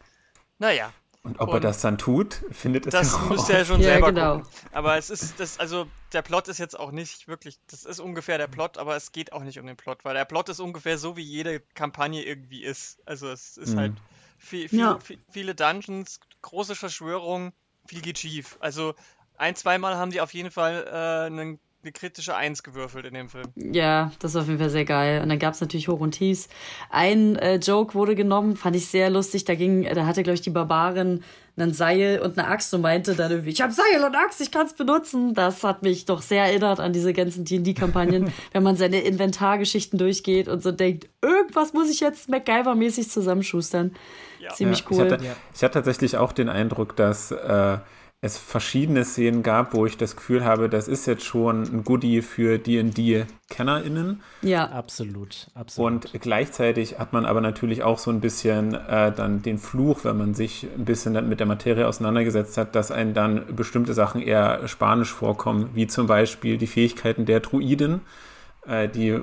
Naja. 0.58 0.92
Und 1.24 1.40
ob 1.40 1.48
und 1.48 1.54
er 1.54 1.60
das 1.60 1.80
dann 1.80 1.98
tut, 1.98 2.40
findet 2.52 2.86
es 2.86 2.92
Das 2.92 3.20
müsste 3.28 3.54
er 3.54 3.64
schon 3.64 3.80
ja, 3.80 3.94
selber 3.94 4.12
genau. 4.12 4.36
gucken. 4.36 4.50
Aber 4.70 4.96
es 4.96 5.10
ist 5.10 5.40
das, 5.40 5.58
also 5.58 5.88
der 6.12 6.22
Plot 6.22 6.46
ist 6.46 6.58
jetzt 6.58 6.78
auch 6.78 6.92
nicht 6.92 7.26
wirklich, 7.26 7.58
das 7.68 7.84
ist 7.84 7.98
ungefähr 7.98 8.38
der 8.38 8.46
Plot, 8.46 8.78
aber 8.78 8.94
es 8.94 9.10
geht 9.10 9.32
auch 9.32 9.42
nicht 9.42 9.58
um 9.58 9.66
den 9.66 9.76
Plot, 9.76 10.04
weil 10.04 10.14
der 10.14 10.24
Plot 10.24 10.50
ist 10.50 10.60
ungefähr 10.60 10.98
so, 10.98 11.16
wie 11.16 11.24
jede 11.24 11.58
Kampagne 11.74 12.22
irgendwie 12.22 12.62
ist. 12.62 13.00
Also 13.06 13.28
es 13.28 13.56
ist 13.56 13.74
mhm. 13.74 13.78
halt 13.80 13.92
viel, 14.38 14.68
viel, 14.68 14.78
ja. 14.78 14.98
viel, 14.98 15.18
viele 15.30 15.54
Dungeons, 15.54 16.20
große 16.42 16.74
Verschwörung, 16.74 17.52
viel 17.86 18.00
geht 18.00 18.18
schief. 18.18 18.56
Also 18.60 18.94
ein, 19.36 19.54
zweimal 19.54 19.96
haben 19.96 20.10
die 20.10 20.20
auf 20.20 20.34
jeden 20.34 20.50
Fall 20.50 20.86
äh, 20.86 21.26
einen 21.26 21.58
eine 21.86 21.92
kritische 21.92 22.34
Eins 22.34 22.62
gewürfelt 22.62 23.06
in 23.06 23.14
dem 23.14 23.28
Film. 23.28 23.46
Ja, 23.54 24.10
das 24.18 24.34
war 24.34 24.42
auf 24.42 24.48
jeden 24.48 24.58
Fall 24.58 24.70
sehr 24.70 24.84
geil. 24.84 25.22
Und 25.22 25.28
dann 25.28 25.38
gab 25.38 25.54
es 25.54 25.60
natürlich 25.60 25.88
Hoch 25.88 26.00
und 26.00 26.12
Tiefs. 26.12 26.48
Ein 26.90 27.36
äh, 27.36 27.56
Joke 27.56 27.94
wurde 27.94 28.14
genommen, 28.14 28.56
fand 28.56 28.76
ich 28.76 28.88
sehr 28.88 29.08
lustig. 29.08 29.44
Da 29.44 29.54
ging, 29.54 29.82
da 29.82 30.04
hatte, 30.04 30.22
glaube 30.22 30.34
ich, 30.34 30.40
die 30.40 30.50
Barbarin 30.50 31.22
ein 31.56 31.72
Seil 31.72 32.20
und 32.20 32.38
eine 32.38 32.48
Axt 32.48 32.74
und 32.74 32.82
meinte 32.82 33.14
dann 33.14 33.30
irgendwie, 33.30 33.50
ich 33.50 33.62
habe 33.62 33.72
Seil 33.72 34.04
und 34.04 34.14
Axt, 34.14 34.40
ich 34.40 34.50
kann 34.50 34.66
es 34.66 34.74
benutzen. 34.74 35.32
Das 35.32 35.64
hat 35.64 35.82
mich 35.82 36.04
doch 36.04 36.22
sehr 36.22 36.44
erinnert 36.44 36.80
an 36.80 36.92
diese 36.92 37.12
ganzen 37.12 37.44
D&D-Kampagnen, 37.44 38.32
wenn 38.52 38.62
man 38.62 38.76
seine 38.76 39.00
Inventargeschichten 39.00 39.98
durchgeht 39.98 40.48
und 40.48 40.62
so 40.62 40.72
denkt, 40.72 41.08
irgendwas 41.22 41.72
muss 41.72 41.88
ich 41.88 42.00
jetzt 42.00 42.28
MacGyver-mäßig 42.28 43.08
zusammenschustern. 43.08 43.94
Ja. 44.46 44.54
Ziemlich 44.54 44.84
cool. 44.90 45.06
Ich 45.06 45.12
hatte, 45.12 45.24
ich 45.54 45.62
hatte, 45.64 45.74
tatsächlich 45.74 46.16
auch 46.16 46.32
den 46.32 46.48
Eindruck, 46.48 46.94
dass 46.94 47.32
äh, 47.32 47.78
es 48.20 48.38
verschiedene 48.38 49.04
Szenen 49.04 49.42
gab, 49.42 49.74
wo 49.74 49.86
ich 49.86 49.96
das 49.98 50.14
Gefühl 50.14 50.44
habe, 50.44 50.68
das 50.68 50.86
ist 50.86 51.06
jetzt 51.06 51.24
schon 51.24 51.64
ein 51.64 51.84
Goodie 51.84 52.22
für 52.22 52.58
D&D-KennerInnen. 52.58 54.22
Ja, 54.42 54.68
absolut, 54.68 55.48
absolut. 55.54 56.14
Und 56.14 56.20
gleichzeitig 56.20 56.98
hat 56.98 57.12
man 57.12 57.26
aber 57.26 57.40
natürlich 57.40 57.82
auch 57.82 57.98
so 57.98 58.10
ein 58.10 58.20
bisschen 58.20 58.74
äh, 58.74 59.12
dann 59.12 59.42
den 59.42 59.58
Fluch, 59.58 60.04
wenn 60.04 60.16
man 60.16 60.34
sich 60.34 60.66
ein 60.78 60.84
bisschen 60.84 61.28
mit 61.28 61.40
der 61.40 61.46
Materie 61.46 61.88
auseinandergesetzt 61.88 62.56
hat, 62.56 62.76
dass 62.76 62.92
einem 62.92 63.14
dann 63.14 63.54
bestimmte 63.56 63.94
Sachen 63.94 64.22
eher 64.22 64.66
spanisch 64.68 65.12
vorkommen, 65.12 65.70
wie 65.74 65.88
zum 65.88 66.06
Beispiel 66.06 66.56
die 66.56 66.68
Fähigkeiten 66.68 67.26
der 67.26 67.40
Druiden 67.40 68.00
die 68.88 69.20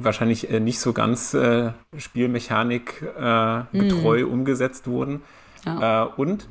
wahrscheinlich 0.00 0.50
äh, 0.50 0.60
nicht 0.60 0.80
so 0.80 0.92
ganz 0.92 1.34
äh, 1.34 1.72
Spielmechanik 1.96 3.02
äh, 3.02 3.62
getreu 3.72 4.26
mm. 4.26 4.30
umgesetzt 4.30 4.86
wurden. 4.86 5.22
Ja. 5.64 6.04
Äh, 6.04 6.08
und 6.16 6.48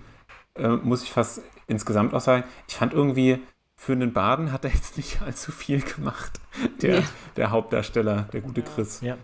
äh, 0.56 0.70
muss 0.70 1.04
ich 1.04 1.12
fast 1.12 1.42
insgesamt 1.68 2.14
auch 2.14 2.22
sagen, 2.22 2.44
ich 2.68 2.76
fand 2.76 2.94
irgendwie, 2.94 3.40
für 3.76 3.94
einen 3.94 4.14
Baden 4.14 4.52
hat 4.52 4.66
er 4.66 4.72
jetzt 4.72 4.98
nicht 4.98 5.22
allzu 5.26 5.52
viel 5.52 5.82
gemacht. 5.82 6.40
Der, 6.82 7.00
ja. 7.00 7.04
der 7.36 7.52
Hauptdarsteller, 7.52 8.28
der 8.34 8.42
gute 8.42 8.62
Chris. 8.62 9.02
Ja. 9.02 9.18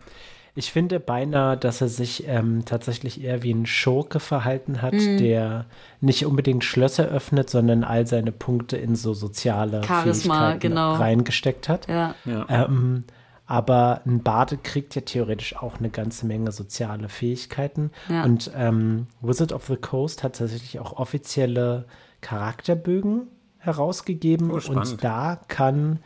Ich 0.58 0.72
finde 0.72 1.00
beinahe, 1.00 1.56
dass 1.56 1.82
er 1.82 1.88
sich 1.88 2.28
ähm, 2.28 2.66
tatsächlich 2.66 3.24
eher 3.24 3.44
wie 3.44 3.54
ein 3.54 3.68
Schurke 3.68 4.20
verhalten 4.20 4.82
hat, 4.82 4.94
mhm. 4.94 5.20
der 5.20 5.66
nicht 6.02 6.26
unbedingt 6.26 6.64
Schlösser 6.64 7.06
öffnet, 7.06 7.48
sondern 7.48 7.84
all 7.84 8.08
seine 8.08 8.32
Punkte 8.32 8.76
in 8.76 8.96
so 8.96 9.14
soziale 9.14 9.84
Charisma 9.84 10.56
genau. 10.56 10.96
reingesteckt 10.96 11.70
hat. 11.70 11.88
Ja. 11.88 12.16
ja. 12.26 12.48
Ähm, 12.50 13.04
aber 13.46 14.02
ein 14.08 14.24
Bade 14.24 14.58
kriegt 14.58 14.96
ja 14.96 15.02
theoretisch 15.02 15.56
auch 15.56 15.78
eine 15.78 15.92
ganze 15.92 16.26
Menge 16.26 16.52
soziale 16.52 17.08
Fähigkeiten. 17.08 17.92
Ja. 18.10 18.24
Und 18.24 18.50
ähm, 18.56 19.06
Wizard 19.22 19.54
of 19.54 19.68
the 19.68 19.76
Coast 19.76 20.24
hat 20.24 20.38
tatsächlich 20.38 20.80
auch 20.80 20.94
offizielle 20.94 21.86
Charakterbögen 22.22 23.28
herausgegeben. 23.60 24.50
Oh, 24.50 24.72
und 24.72 25.04
da 25.04 25.40
kann 25.48 26.00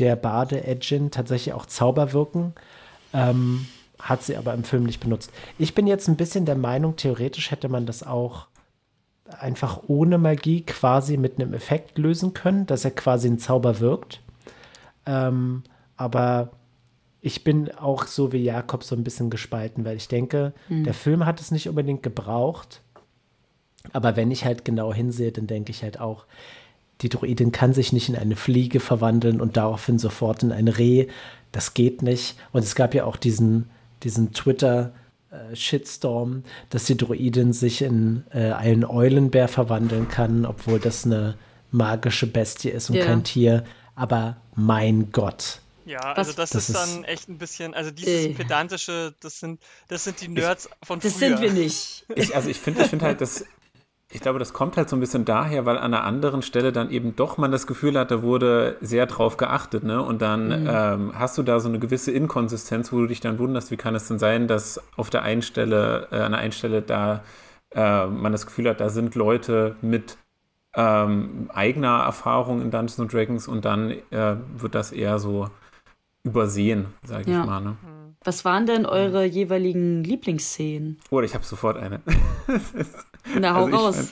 der 0.00 0.16
Bade 0.16 0.64
Edgin 0.64 1.12
tatsächlich 1.12 1.54
auch 1.54 1.66
Zauber 1.66 2.12
wirken. 2.12 2.52
Ähm, 3.14 3.66
hat 4.02 4.22
sie 4.22 4.36
aber 4.36 4.52
im 4.52 4.64
Film 4.64 4.84
nicht 4.84 5.00
benutzt. 5.00 5.32
Ich 5.58 5.74
bin 5.74 5.86
jetzt 5.86 6.08
ein 6.08 6.16
bisschen 6.16 6.44
der 6.44 6.56
Meinung, 6.56 6.96
theoretisch 6.96 7.50
hätte 7.50 7.68
man 7.68 7.86
das 7.86 8.02
auch 8.02 8.46
einfach 9.40 9.80
ohne 9.86 10.18
Magie 10.18 10.62
quasi 10.62 11.16
mit 11.16 11.40
einem 11.40 11.54
Effekt 11.54 11.96
lösen 11.98 12.34
können, 12.34 12.66
dass 12.66 12.84
er 12.84 12.90
quasi 12.90 13.28
ein 13.28 13.38
Zauber 13.38 13.80
wirkt. 13.80 14.20
Ähm, 15.06 15.62
aber 15.96 16.50
ich 17.20 17.44
bin 17.44 17.70
auch 17.70 18.06
so 18.06 18.32
wie 18.32 18.42
Jakob 18.42 18.82
so 18.82 18.96
ein 18.96 19.04
bisschen 19.04 19.30
gespalten, 19.30 19.84
weil 19.84 19.96
ich 19.96 20.08
denke, 20.08 20.52
mhm. 20.68 20.84
der 20.84 20.94
Film 20.94 21.24
hat 21.24 21.40
es 21.40 21.52
nicht 21.52 21.68
unbedingt 21.68 22.02
gebraucht. 22.02 22.82
Aber 23.92 24.16
wenn 24.16 24.30
ich 24.30 24.44
halt 24.44 24.64
genau 24.64 24.92
hinsehe, 24.92 25.32
dann 25.32 25.46
denke 25.46 25.70
ich 25.70 25.82
halt 25.82 26.00
auch, 26.00 26.26
die 27.00 27.08
Druidin 27.08 27.52
kann 27.52 27.72
sich 27.72 27.92
nicht 27.92 28.08
in 28.08 28.16
eine 28.16 28.36
Fliege 28.36 28.80
verwandeln 28.80 29.40
und 29.40 29.56
daraufhin 29.56 29.98
sofort 29.98 30.42
in 30.42 30.52
ein 30.52 30.68
Reh. 30.68 31.06
Das 31.52 31.74
geht 31.74 32.02
nicht. 32.02 32.36
Und 32.52 32.64
es 32.64 32.74
gab 32.74 32.94
ja 32.94 33.04
auch 33.04 33.16
diesen, 33.16 33.70
diesen 34.02 34.32
Twitter- 34.32 34.92
Shitstorm, 35.54 36.42
dass 36.68 36.84
die 36.84 36.94
Druidin 36.94 37.54
sich 37.54 37.80
in 37.80 38.24
äh, 38.34 38.52
einen 38.52 38.84
Eulenbär 38.84 39.48
verwandeln 39.48 40.08
kann, 40.08 40.44
obwohl 40.44 40.78
das 40.78 41.06
eine 41.06 41.38
magische 41.70 42.26
Bestie 42.26 42.68
ist 42.68 42.90
und 42.90 42.96
yeah. 42.96 43.06
kein 43.06 43.24
Tier. 43.24 43.64
Aber 43.94 44.36
mein 44.54 45.10
Gott. 45.10 45.60
Ja, 45.84 46.00
also 46.12 46.32
das, 46.32 46.50
das 46.50 46.68
ist, 46.68 46.76
ist 46.76 46.76
dann 46.76 47.04
echt 47.04 47.28
ein 47.28 47.38
bisschen, 47.38 47.74
also 47.74 47.90
dieses 47.90 48.26
äh. 48.26 48.28
pedantische, 48.34 49.14
das 49.20 49.40
sind, 49.40 49.60
das 49.88 50.04
sind 50.04 50.20
die 50.20 50.28
Nerds 50.28 50.66
ich, 50.66 50.86
von 50.86 51.00
früher. 51.00 51.10
Das 51.10 51.18
sind 51.18 51.40
wir 51.40 51.52
nicht. 51.52 52.06
Ich, 52.14 52.36
also 52.36 52.50
ich 52.50 52.58
finde, 52.58 52.82
ich 52.82 52.88
finde 52.88 53.06
halt, 53.06 53.20
dass 53.20 53.44
ich 54.14 54.20
glaube, 54.20 54.38
das 54.38 54.52
kommt 54.52 54.76
halt 54.76 54.90
so 54.90 54.96
ein 54.96 55.00
bisschen 55.00 55.24
daher, 55.24 55.64
weil 55.64 55.78
an 55.78 55.94
einer 55.94 56.04
anderen 56.04 56.42
Stelle 56.42 56.70
dann 56.70 56.90
eben 56.90 57.16
doch 57.16 57.38
man 57.38 57.50
das 57.50 57.66
Gefühl 57.66 57.98
hat, 57.98 58.10
da 58.10 58.22
wurde 58.22 58.76
sehr 58.82 59.06
drauf 59.06 59.38
geachtet, 59.38 59.84
ne? 59.84 60.02
Und 60.02 60.20
dann 60.20 60.48
mhm. 60.48 60.68
ähm, 60.70 61.12
hast 61.18 61.38
du 61.38 61.42
da 61.42 61.60
so 61.60 61.68
eine 61.68 61.78
gewisse 61.78 62.12
Inkonsistenz, 62.12 62.92
wo 62.92 62.98
du 62.98 63.06
dich 63.06 63.20
dann 63.20 63.38
wunderst, 63.38 63.70
wie 63.70 63.76
kann 63.76 63.94
es 63.94 64.08
denn 64.08 64.18
sein, 64.18 64.48
dass 64.48 64.80
auf 64.96 65.08
der 65.08 65.22
einen 65.22 65.40
Stelle, 65.40 66.08
äh, 66.12 66.20
an 66.20 66.32
der 66.32 66.40
einen 66.42 66.52
Stelle 66.52 66.82
da 66.82 67.22
äh, 67.74 68.06
man 68.06 68.32
das 68.32 68.44
Gefühl 68.44 68.68
hat, 68.68 68.80
da 68.80 68.90
sind 68.90 69.14
Leute 69.14 69.76
mit 69.80 70.18
ähm, 70.74 71.50
eigener 71.52 72.02
Erfahrung 72.02 72.60
in 72.60 72.70
Dungeons 72.70 73.00
and 73.00 73.12
Dragons 73.12 73.48
und 73.48 73.64
dann 73.64 73.92
äh, 74.10 74.36
wird 74.56 74.74
das 74.74 74.92
eher 74.92 75.18
so 75.18 75.48
übersehen, 76.22 76.86
sage 77.02 77.30
ja. 77.30 77.40
ich 77.40 77.46
mal. 77.46 77.60
Ne? 77.60 77.76
Mhm. 78.22 78.26
Was 78.26 78.44
waren 78.44 78.66
denn 78.66 78.86
eure 78.86 79.24
jeweiligen 79.24 80.04
Lieblingsszenen? 80.04 80.98
Oh, 81.10 81.20
ich 81.20 81.34
habe 81.34 81.44
sofort 81.44 81.76
eine. 81.76 82.00
Na, 83.40 83.54
hau 83.54 83.64
also 83.64 83.76
raus. 83.76 83.96
Mein, 83.96 84.08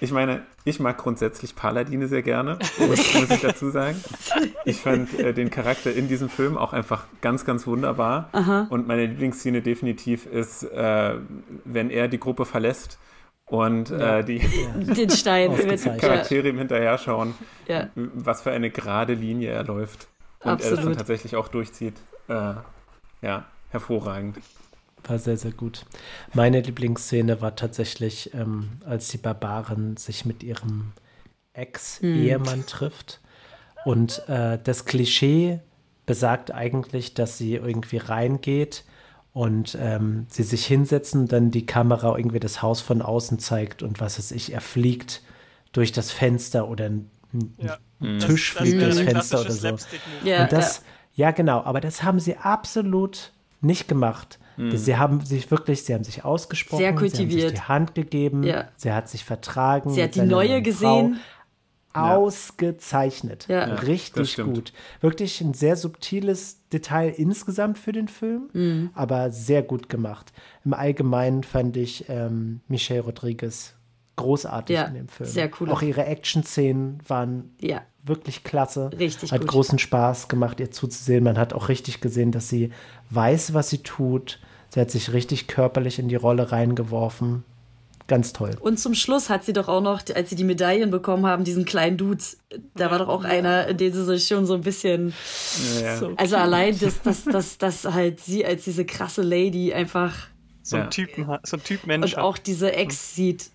ich 0.00 0.12
meine, 0.12 0.42
ich 0.64 0.80
mag 0.80 0.98
grundsätzlich 0.98 1.54
Paladine 1.54 2.08
sehr 2.08 2.22
gerne, 2.22 2.58
muss, 2.78 3.14
muss 3.14 3.30
ich 3.30 3.40
dazu 3.40 3.70
sagen. 3.70 4.02
Ich 4.64 4.78
fand 4.80 5.18
äh, 5.18 5.32
den 5.32 5.50
Charakter 5.50 5.92
in 5.92 6.08
diesem 6.08 6.28
Film 6.28 6.56
auch 6.56 6.72
einfach 6.72 7.06
ganz, 7.20 7.44
ganz 7.44 7.66
wunderbar. 7.66 8.28
Aha. 8.32 8.66
Und 8.70 8.86
meine 8.86 9.06
Lieblingsszene 9.06 9.62
definitiv 9.62 10.26
ist, 10.26 10.64
äh, 10.64 11.14
wenn 11.64 11.90
er 11.90 12.08
die 12.08 12.18
Gruppe 12.18 12.44
verlässt 12.44 12.98
und 13.46 13.90
ja. 13.90 14.18
äh, 14.18 14.24
die 14.24 14.38
den 14.74 15.10
Stein 15.10 15.54
Charaktere 15.98 16.48
ihm 16.48 16.58
hinterher 16.58 16.98
schauen, 16.98 17.34
ja. 17.66 17.88
was 17.94 18.42
für 18.42 18.50
eine 18.50 18.70
gerade 18.70 19.14
Linie 19.14 19.50
er 19.50 19.64
läuft. 19.64 20.08
Und 20.40 20.52
Absolut. 20.52 20.72
er 20.72 20.76
das 20.76 20.84
dann 20.84 20.96
tatsächlich 20.98 21.36
auch 21.36 21.48
durchzieht. 21.48 21.94
Äh, 22.28 22.54
ja, 23.24 23.46
hervorragend. 23.70 24.38
War 25.06 25.18
sehr, 25.18 25.36
sehr 25.36 25.52
gut. 25.52 25.84
Meine 26.32 26.60
Lieblingsszene 26.60 27.40
war 27.40 27.56
tatsächlich, 27.56 28.32
ähm, 28.34 28.70
als 28.84 29.08
die 29.08 29.18
Barbaren 29.18 29.96
sich 29.96 30.24
mit 30.24 30.42
ihrem 30.42 30.92
Ex-Ehemann 31.52 32.60
hm. 32.60 32.66
trifft. 32.66 33.20
Und 33.84 34.26
äh, 34.28 34.58
das 34.62 34.84
Klischee 34.84 35.60
besagt 36.06 36.52
eigentlich, 36.52 37.14
dass 37.14 37.38
sie 37.38 37.54
irgendwie 37.54 37.98
reingeht 37.98 38.84
und 39.32 39.76
ähm, 39.80 40.26
sie 40.28 40.42
sich 40.42 40.64
hinsetzen, 40.66 41.26
dann 41.26 41.50
die 41.50 41.66
Kamera 41.66 42.16
irgendwie 42.16 42.40
das 42.40 42.62
Haus 42.62 42.80
von 42.80 43.02
außen 43.02 43.38
zeigt 43.38 43.82
und 43.82 44.00
was 44.00 44.18
es 44.18 44.30
ich, 44.32 44.52
er 44.52 44.60
fliegt 44.60 45.22
durch 45.72 45.92
das 45.92 46.12
Fenster 46.12 46.68
oder 46.68 46.86
ein, 46.86 47.10
ja. 47.58 47.78
Tisch 48.18 48.54
das, 48.54 48.62
fliegt 48.62 48.82
das 48.82 48.94
durchs 48.94 49.10
Fenster 49.10 49.40
oder 49.40 49.52
so. 49.52 49.76
Ja, 50.24 50.42
und 50.44 50.52
das, 50.52 50.78
ja. 50.78 50.82
Ja, 51.14 51.30
genau, 51.30 51.62
aber 51.62 51.80
das 51.80 52.02
haben 52.02 52.18
sie 52.18 52.36
absolut 52.36 53.32
nicht 53.60 53.88
gemacht. 53.88 54.38
Mhm. 54.56 54.76
Sie 54.76 54.96
haben 54.96 55.20
sich 55.20 55.50
wirklich, 55.50 55.84
sie 55.84 55.94
haben 55.94 56.04
sich 56.04 56.24
ausgesprochen, 56.24 56.80
Sehr 56.80 56.94
kultiviert. 56.94 57.30
sie 57.30 57.38
haben 57.40 57.48
sich 57.50 57.60
die 57.60 57.68
Hand 57.68 57.94
gegeben, 57.94 58.42
ja. 58.42 58.68
sie 58.76 58.92
hat 58.92 59.08
sich 59.08 59.24
vertragen. 59.24 59.90
Sie 59.90 60.02
hat 60.02 60.14
die 60.14 60.22
neue 60.22 60.62
gesehen. 60.62 61.20
Ausgezeichnet. 61.92 63.46
Ja. 63.48 63.66
Richtig 63.66 64.36
gut. 64.36 64.72
Wirklich 65.00 65.40
ein 65.40 65.54
sehr 65.54 65.76
subtiles 65.76 66.58
Detail 66.72 67.10
insgesamt 67.10 67.78
für 67.78 67.92
den 67.92 68.08
Film, 68.08 68.50
mhm. 68.52 68.90
aber 68.94 69.30
sehr 69.30 69.62
gut 69.62 69.88
gemacht. 69.88 70.32
Im 70.64 70.74
Allgemeinen 70.74 71.44
fand 71.44 71.76
ich 71.76 72.06
ähm, 72.08 72.62
Michelle 72.66 73.02
Rodriguez 73.02 73.76
großartig 74.16 74.76
ja, 74.76 74.84
in 74.84 74.94
dem 74.94 75.08
Film. 75.08 75.28
Sehr 75.28 75.50
cool. 75.60 75.70
Auch 75.70 75.82
ihre 75.82 76.04
Action-Szenen 76.04 76.98
waren 77.06 77.54
ja. 77.60 77.82
wirklich 78.02 78.44
klasse. 78.44 78.90
Richtig 78.98 79.32
Hat 79.32 79.40
gut. 79.40 79.50
großen 79.50 79.78
Spaß 79.78 80.28
gemacht, 80.28 80.60
ihr 80.60 80.70
zuzusehen. 80.70 81.24
Man 81.24 81.38
hat 81.38 81.52
auch 81.52 81.68
richtig 81.68 82.00
gesehen, 82.00 82.32
dass 82.32 82.48
sie 82.48 82.70
weiß, 83.10 83.54
was 83.54 83.70
sie 83.70 83.78
tut. 83.78 84.40
Sie 84.70 84.80
hat 84.80 84.90
sich 84.90 85.12
richtig 85.12 85.46
körperlich 85.46 85.98
in 85.98 86.08
die 86.08 86.16
Rolle 86.16 86.52
reingeworfen. 86.52 87.44
Ganz 88.06 88.34
toll. 88.34 88.50
Und 88.60 88.78
zum 88.78 88.94
Schluss 88.94 89.30
hat 89.30 89.44
sie 89.44 89.54
doch 89.54 89.66
auch 89.66 89.80
noch, 89.80 90.02
als 90.14 90.28
sie 90.28 90.36
die 90.36 90.44
Medaillen 90.44 90.90
bekommen 90.90 91.24
haben, 91.24 91.42
diesen 91.42 91.64
kleinen 91.64 91.96
Dude, 91.96 92.22
da 92.74 92.90
war 92.90 92.98
doch 92.98 93.08
auch 93.08 93.24
einer, 93.24 93.66
in 93.66 93.78
den 93.78 93.94
sie 93.94 94.04
sich 94.04 94.26
schon 94.26 94.44
so 94.44 94.54
ein 94.54 94.60
bisschen. 94.60 95.14
Ja. 95.80 95.96
So 95.96 96.12
also 96.16 96.36
allein, 96.36 96.78
dass, 96.78 97.00
dass, 97.00 97.24
dass, 97.24 97.56
dass 97.56 97.84
halt 97.84 98.20
sie 98.20 98.44
als 98.44 98.64
diese 98.64 98.84
krasse 98.84 99.22
Lady 99.22 99.72
einfach. 99.72 100.14
So 100.62 100.76
ein 100.76 100.90
Typen, 100.90 101.26
so 101.44 101.56
ein 101.56 101.62
Typ 101.62 101.86
Mensch. 101.86 102.14
Und 102.14 102.18
auch 102.18 102.36
diese 102.36 102.72
Ex 102.72 103.14
sieht 103.14 103.50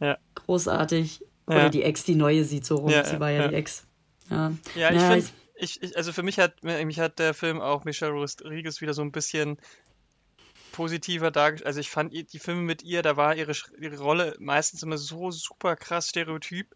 ja. 0.00 0.18
Großartig. 0.34 1.24
Oder 1.46 1.64
ja. 1.64 1.68
die 1.70 1.82
Ex, 1.82 2.04
die 2.04 2.14
neue 2.14 2.44
sieht 2.44 2.66
so 2.66 2.76
rum. 2.76 2.90
Ja, 2.90 3.04
Sie 3.04 3.18
war 3.20 3.30
ja, 3.30 3.48
die 3.48 3.54
Ex. 3.54 3.86
Ja, 4.30 4.52
ja 4.74 4.90
ich 4.90 5.00
finde, 5.00 5.26
ich, 5.56 5.82
ich, 5.82 5.96
also 5.96 6.12
für 6.12 6.22
mich 6.22 6.38
hat, 6.38 6.62
mich 6.62 7.00
hat 7.00 7.18
der 7.18 7.34
Film 7.34 7.60
auch 7.60 7.84
Michelle 7.84 8.12
Rodriguez 8.12 8.80
wieder 8.80 8.94
so 8.94 9.02
ein 9.02 9.12
bisschen 9.12 9.58
positiver 10.72 11.30
dargestellt. 11.30 11.66
Also 11.66 11.80
ich 11.80 11.90
fand 11.90 12.12
die 12.12 12.38
Filme 12.38 12.62
mit 12.62 12.82
ihr, 12.82 13.02
da 13.02 13.16
war 13.16 13.34
ihre, 13.34 13.52
ihre 13.80 13.98
Rolle 13.98 14.36
meistens 14.38 14.82
immer 14.82 14.98
so 14.98 15.30
super 15.30 15.74
krass 15.74 16.08
stereotyp. 16.08 16.74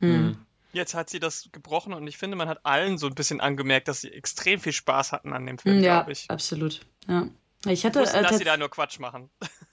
Mhm. 0.00 0.36
Jetzt 0.72 0.94
hat 0.94 1.10
sie 1.10 1.20
das 1.20 1.48
gebrochen 1.50 1.92
und 1.94 2.06
ich 2.06 2.18
finde, 2.18 2.36
man 2.36 2.48
hat 2.48 2.64
allen 2.64 2.98
so 2.98 3.06
ein 3.06 3.14
bisschen 3.14 3.40
angemerkt, 3.40 3.88
dass 3.88 4.02
sie 4.02 4.12
extrem 4.12 4.60
viel 4.60 4.72
Spaß 4.72 5.12
hatten 5.12 5.32
an 5.32 5.46
dem 5.46 5.58
Film, 5.58 5.82
ja, 5.82 5.96
glaube 5.96 6.12
ich. 6.12 6.30
Absolut. 6.30 6.80
Ja. 7.08 7.28
Ich 7.66 7.84
hatte, 7.84 8.00
wussten, 8.00 8.18
äh, 8.18 8.22
dass 8.22 8.38
sie 8.38 8.44
da 8.44 8.56
nur 8.56 8.70
Quatsch 8.70 8.98
machen. 8.98 9.30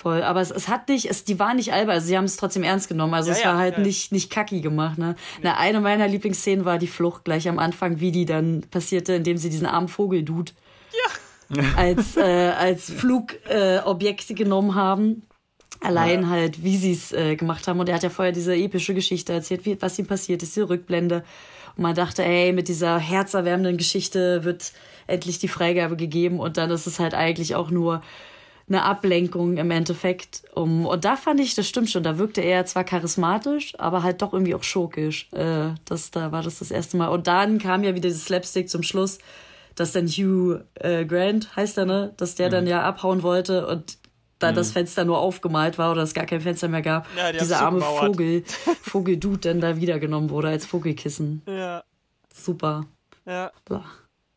Voll, 0.00 0.22
aber 0.22 0.40
es, 0.40 0.50
es 0.50 0.68
hat 0.68 0.88
nicht, 0.88 1.10
es, 1.10 1.24
die 1.24 1.38
waren 1.38 1.58
nicht 1.58 1.74
albern, 1.74 1.96
also 1.96 2.06
sie 2.06 2.16
haben 2.16 2.24
es 2.24 2.38
trotzdem 2.38 2.62
ernst 2.62 2.88
genommen, 2.88 3.12
also 3.12 3.32
ja, 3.32 3.36
es 3.36 3.44
war 3.44 3.58
halt 3.58 3.76
ja. 3.76 3.82
nicht, 3.82 4.12
nicht 4.12 4.30
kacki 4.30 4.62
gemacht, 4.62 4.96
ne. 4.96 5.14
Na, 5.42 5.58
eine 5.58 5.78
meiner 5.82 6.08
Lieblingsszenen 6.08 6.64
war 6.64 6.78
die 6.78 6.86
Flucht 6.86 7.26
gleich 7.26 7.46
am 7.50 7.58
Anfang, 7.58 8.00
wie 8.00 8.10
die 8.10 8.24
dann 8.24 8.62
passierte, 8.70 9.12
indem 9.12 9.36
sie 9.36 9.50
diesen 9.50 9.66
armen 9.66 9.88
Vogel 9.88 10.22
Dude 10.22 10.52
ja. 11.54 11.62
als, 11.76 12.16
äh, 12.16 12.52
als 12.58 12.90
Flugobjekt 12.90 14.30
äh, 14.30 14.34
genommen 14.34 14.74
haben. 14.74 15.26
Allein 15.82 16.22
ja. 16.22 16.28
halt, 16.30 16.64
wie 16.64 16.78
sie 16.78 16.92
es 16.92 17.12
äh, 17.12 17.36
gemacht 17.36 17.68
haben. 17.68 17.78
Und 17.78 17.90
er 17.90 17.96
hat 17.96 18.02
ja 18.02 18.08
vorher 18.08 18.32
diese 18.32 18.56
epische 18.56 18.94
Geschichte 18.94 19.34
erzählt, 19.34 19.66
wie, 19.66 19.80
was 19.82 19.98
ihm 19.98 20.06
passiert 20.06 20.42
ist, 20.42 20.56
die 20.56 20.60
Rückblende. 20.60 21.24
Und 21.76 21.82
man 21.82 21.94
dachte, 21.94 22.24
ey, 22.24 22.54
mit 22.54 22.68
dieser 22.68 22.98
herzerwärmenden 22.98 23.76
Geschichte 23.76 24.44
wird 24.44 24.72
endlich 25.06 25.38
die 25.40 25.48
Freigabe 25.48 25.96
gegeben. 25.96 26.40
Und 26.40 26.56
dann 26.56 26.70
ist 26.70 26.86
es 26.86 26.98
halt 26.98 27.12
eigentlich 27.12 27.54
auch 27.54 27.70
nur 27.70 28.00
eine 28.70 28.84
Ablenkung 28.84 29.56
im 29.56 29.70
Endeffekt. 29.70 30.44
Um, 30.54 30.86
und 30.86 31.04
da 31.04 31.16
fand 31.16 31.40
ich, 31.40 31.54
das 31.54 31.68
stimmt 31.68 31.90
schon, 31.90 32.02
da 32.02 32.18
wirkte 32.18 32.40
er 32.40 32.64
zwar 32.64 32.84
charismatisch, 32.84 33.74
aber 33.78 34.02
halt 34.02 34.22
doch 34.22 34.32
irgendwie 34.32 34.54
auch 34.54 34.62
schurkisch. 34.62 35.28
Äh, 35.32 35.74
das, 35.84 36.10
da 36.10 36.32
war 36.32 36.42
das 36.42 36.60
das 36.60 36.70
erste 36.70 36.96
Mal. 36.96 37.08
Und 37.08 37.26
dann 37.26 37.58
kam 37.58 37.82
ja 37.82 37.90
wieder 37.94 38.08
dieses 38.08 38.24
Slapstick 38.24 38.70
zum 38.70 38.82
Schluss, 38.82 39.18
dass 39.74 39.92
dann 39.92 40.06
Hugh 40.06 40.60
äh, 40.74 41.04
Grant 41.04 41.54
heißt 41.56 41.78
er, 41.78 41.86
ne, 41.86 42.14
dass 42.16 42.36
der 42.36 42.48
mhm. 42.48 42.52
dann 42.52 42.66
ja 42.66 42.82
abhauen 42.82 43.22
wollte 43.22 43.66
und 43.66 43.98
da 44.38 44.52
mhm. 44.52 44.56
das 44.56 44.72
Fenster 44.72 45.04
nur 45.04 45.18
aufgemalt 45.18 45.76
war 45.76 45.92
oder 45.92 46.02
es 46.02 46.14
gar 46.14 46.26
kein 46.26 46.40
Fenster 46.40 46.68
mehr 46.68 46.82
gab, 46.82 47.06
ja, 47.16 47.32
die 47.32 47.38
dieser 47.38 47.60
arme 47.60 47.80
Vogel, 47.80 48.44
Vogeldude 48.82 49.48
dann 49.48 49.60
da 49.60 49.76
wiedergenommen 49.76 50.30
wurde 50.30 50.48
als 50.48 50.64
Vogelkissen. 50.64 51.42
Ja. 51.46 51.84
Super. 52.32 52.86
Ja. 53.26 53.52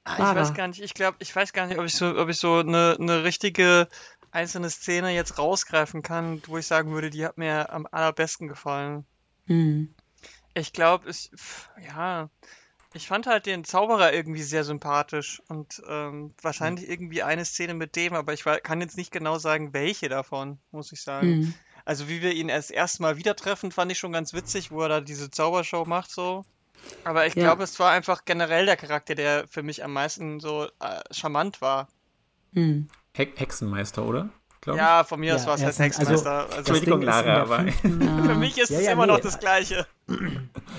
Ah, 0.05 0.31
ich 0.31 0.35
weiß 0.35 0.53
gar 0.53 0.67
nicht, 0.67 0.81
ich 0.81 0.93
glaube, 0.93 1.17
ich 1.19 1.33
weiß 1.33 1.53
gar 1.53 1.65
nicht, 1.67 1.79
ob 1.79 1.85
ich 1.85 1.95
so, 1.95 2.17
ob 2.17 2.27
ich 2.27 2.37
so 2.37 2.55
eine, 2.55 2.97
eine 2.99 3.23
richtige 3.23 3.87
einzelne 4.33 4.69
Szene 4.69 5.11
jetzt 5.11 5.37
rausgreifen 5.37 6.01
kann, 6.01 6.41
wo 6.47 6.57
ich 6.57 6.67
sagen 6.67 6.91
würde, 6.91 7.09
die 7.09 7.25
hat 7.25 7.37
mir 7.37 7.71
am 7.71 7.87
allerbesten 7.91 8.47
gefallen. 8.47 9.05
Mhm. 9.45 9.93
Ich 10.55 10.73
glaube, 10.73 11.09
ich, 11.09 11.31
ja, 11.87 12.29
ich 12.93 13.07
fand 13.07 13.27
halt 13.27 13.45
den 13.45 13.63
Zauberer 13.63 14.13
irgendwie 14.13 14.43
sehr 14.43 14.63
sympathisch 14.63 15.41
und 15.47 15.81
ähm, 15.87 16.33
wahrscheinlich 16.41 16.89
irgendwie 16.89 17.23
eine 17.23 17.45
Szene 17.45 17.73
mit 17.73 17.95
dem, 17.95 18.13
aber 18.13 18.33
ich 18.33 18.43
kann 18.43 18.81
jetzt 18.81 18.97
nicht 18.97 19.11
genau 19.11 19.37
sagen, 19.39 19.73
welche 19.73 20.09
davon, 20.09 20.59
muss 20.71 20.91
ich 20.91 21.01
sagen. 21.01 21.27
Mhm. 21.27 21.53
Also 21.85 22.07
wie 22.07 22.21
wir 22.21 22.33
ihn 22.33 22.49
erst 22.49 22.71
erstmal 22.71 23.17
wieder 23.17 23.35
treffen, 23.35 23.71
fand 23.71 23.91
ich 23.91 23.99
schon 23.99 24.13
ganz 24.13 24.33
witzig, 24.33 24.71
wo 24.71 24.81
er 24.81 24.89
da 24.89 25.01
diese 25.01 25.29
Zaubershow 25.29 25.85
macht 25.85 26.11
so. 26.11 26.45
Aber 27.03 27.25
ich 27.25 27.35
ja. 27.35 27.43
glaube, 27.43 27.63
es 27.63 27.79
war 27.79 27.91
einfach 27.91 28.25
generell 28.25 28.65
der 28.65 28.77
Charakter, 28.77 29.15
der 29.15 29.47
für 29.47 29.63
mich 29.63 29.83
am 29.83 29.93
meisten 29.93 30.39
so 30.39 30.65
äh, 30.79 31.01
charmant 31.11 31.61
war. 31.61 31.87
Mhm. 32.51 32.87
He 33.15 33.27
Hexenmeister, 33.35 34.05
oder? 34.05 34.29
Ja, 34.65 35.03
von 35.03 35.19
mir 35.19 35.35
aus 35.35 35.45
war 35.45 35.55
es 35.55 35.63
halt 35.63 35.77
Hexenmeister. 35.77 36.45
Also, 36.45 36.57
Entschuldigung, 36.57 37.01
Lara, 37.01 37.41
aber. 37.41 37.71
für 37.81 38.35
mich 38.35 38.57
ist 38.57 38.69
ja, 38.69 38.79
es 38.79 38.85
ja, 38.85 38.91
immer 38.93 39.05
nee. 39.05 39.13
noch 39.13 39.19
das 39.19 39.39
Gleiche. 39.39 39.85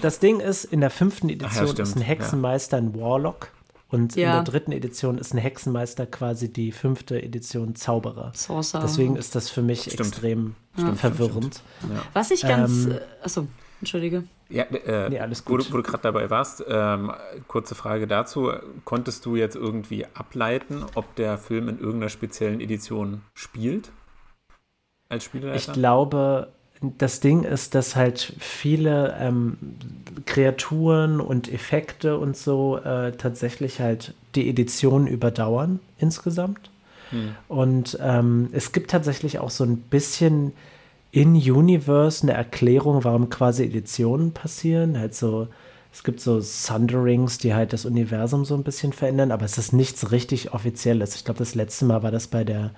Das 0.00 0.18
Ding 0.20 0.40
ist, 0.40 0.64
in 0.64 0.80
der 0.80 0.90
fünften 0.90 1.28
Edition 1.28 1.76
ja, 1.76 1.82
ist 1.82 1.96
ein 1.96 2.02
Hexenmeister 2.02 2.78
ein 2.78 2.94
Warlock. 2.94 3.50
Und 3.90 4.16
in 4.16 4.22
der 4.22 4.42
dritten 4.42 4.72
Edition 4.72 5.18
ist 5.18 5.34
ein 5.34 5.38
Hexenmeister 5.38 6.06
quasi 6.06 6.52
die 6.52 6.72
fünfte 6.72 7.22
Edition 7.22 7.76
Zauberer. 7.76 8.32
Sorcerer. 8.34 8.82
Deswegen 8.82 9.14
ist 9.14 9.36
das 9.36 9.50
für 9.50 9.62
mich 9.62 9.82
stimmt. 9.82 10.00
extrem 10.00 10.54
stimmt, 10.76 10.98
verwirrend. 10.98 11.62
Stimmt, 11.78 12.00
Was 12.12 12.32
ich 12.32 12.42
ganz. 12.42 12.86
Ähm, 12.86 12.92
äh, 12.92 13.00
achso, 13.22 13.46
Entschuldige. 13.84 14.24
Ja, 14.48 14.62
äh, 14.64 15.10
nee, 15.10 15.20
alles 15.20 15.44
gut. 15.44 15.68
Wo, 15.68 15.74
wo 15.74 15.76
du 15.76 15.82
gerade 15.82 16.02
dabei 16.04 16.30
warst, 16.30 16.64
ähm, 16.66 17.12
kurze 17.48 17.74
Frage 17.74 18.06
dazu. 18.06 18.50
Konntest 18.86 19.26
du 19.26 19.36
jetzt 19.36 19.56
irgendwie 19.56 20.06
ableiten, 20.14 20.86
ob 20.94 21.14
der 21.16 21.36
Film 21.36 21.68
in 21.68 21.78
irgendeiner 21.78 22.08
speziellen 22.08 22.62
Edition 22.62 23.20
spielt? 23.34 23.92
Als 25.10 25.24
Spielleiter? 25.24 25.56
Ich 25.56 25.70
glaube, 25.70 26.48
das 26.80 27.20
Ding 27.20 27.44
ist, 27.44 27.74
dass 27.74 27.94
halt 27.94 28.32
viele 28.38 29.18
ähm, 29.20 29.58
Kreaturen 30.24 31.20
und 31.20 31.52
Effekte 31.52 32.16
und 32.16 32.38
so 32.38 32.78
äh, 32.78 33.12
tatsächlich 33.12 33.80
halt 33.80 34.14
die 34.34 34.48
Edition 34.48 35.06
überdauern 35.06 35.78
insgesamt. 35.98 36.70
Hm. 37.10 37.34
Und 37.48 37.98
ähm, 38.00 38.48
es 38.52 38.72
gibt 38.72 38.90
tatsächlich 38.90 39.40
auch 39.40 39.50
so 39.50 39.64
ein 39.64 39.76
bisschen 39.76 40.54
in-Universe 41.14 42.24
eine 42.24 42.32
Erklärung, 42.32 43.04
warum 43.04 43.30
quasi 43.30 43.62
Editionen 43.62 44.32
passieren. 44.32 44.98
Halt 44.98 45.14
so, 45.14 45.46
es 45.92 46.02
gibt 46.02 46.20
so 46.20 46.40
Sunderings, 46.40 47.38
die 47.38 47.54
halt 47.54 47.72
das 47.72 47.84
Universum 47.84 48.44
so 48.44 48.56
ein 48.56 48.64
bisschen 48.64 48.92
verändern, 48.92 49.30
aber 49.30 49.44
es 49.44 49.56
ist 49.56 49.72
nichts 49.72 50.10
richtig 50.10 50.52
Offizielles. 50.52 51.14
Ich 51.14 51.24
glaube, 51.24 51.38
das 51.38 51.54
letzte 51.54 51.84
Mal 51.84 52.02
war 52.02 52.10
das 52.10 52.26
bei 52.26 52.42
der 52.42 52.72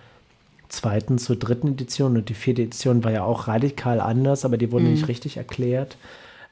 zweiten 0.68 1.16
zur 1.16 1.36
dritten 1.36 1.68
Edition 1.68 2.16
und 2.16 2.28
die 2.28 2.34
vierte 2.34 2.62
Edition 2.62 3.04
war 3.04 3.12
ja 3.12 3.24
auch 3.24 3.48
radikal 3.48 4.00
anders, 4.00 4.44
aber 4.44 4.58
die 4.58 4.70
wurde 4.70 4.84
mhm. 4.84 4.92
nicht 4.92 5.08
richtig 5.08 5.38
erklärt. 5.38 5.96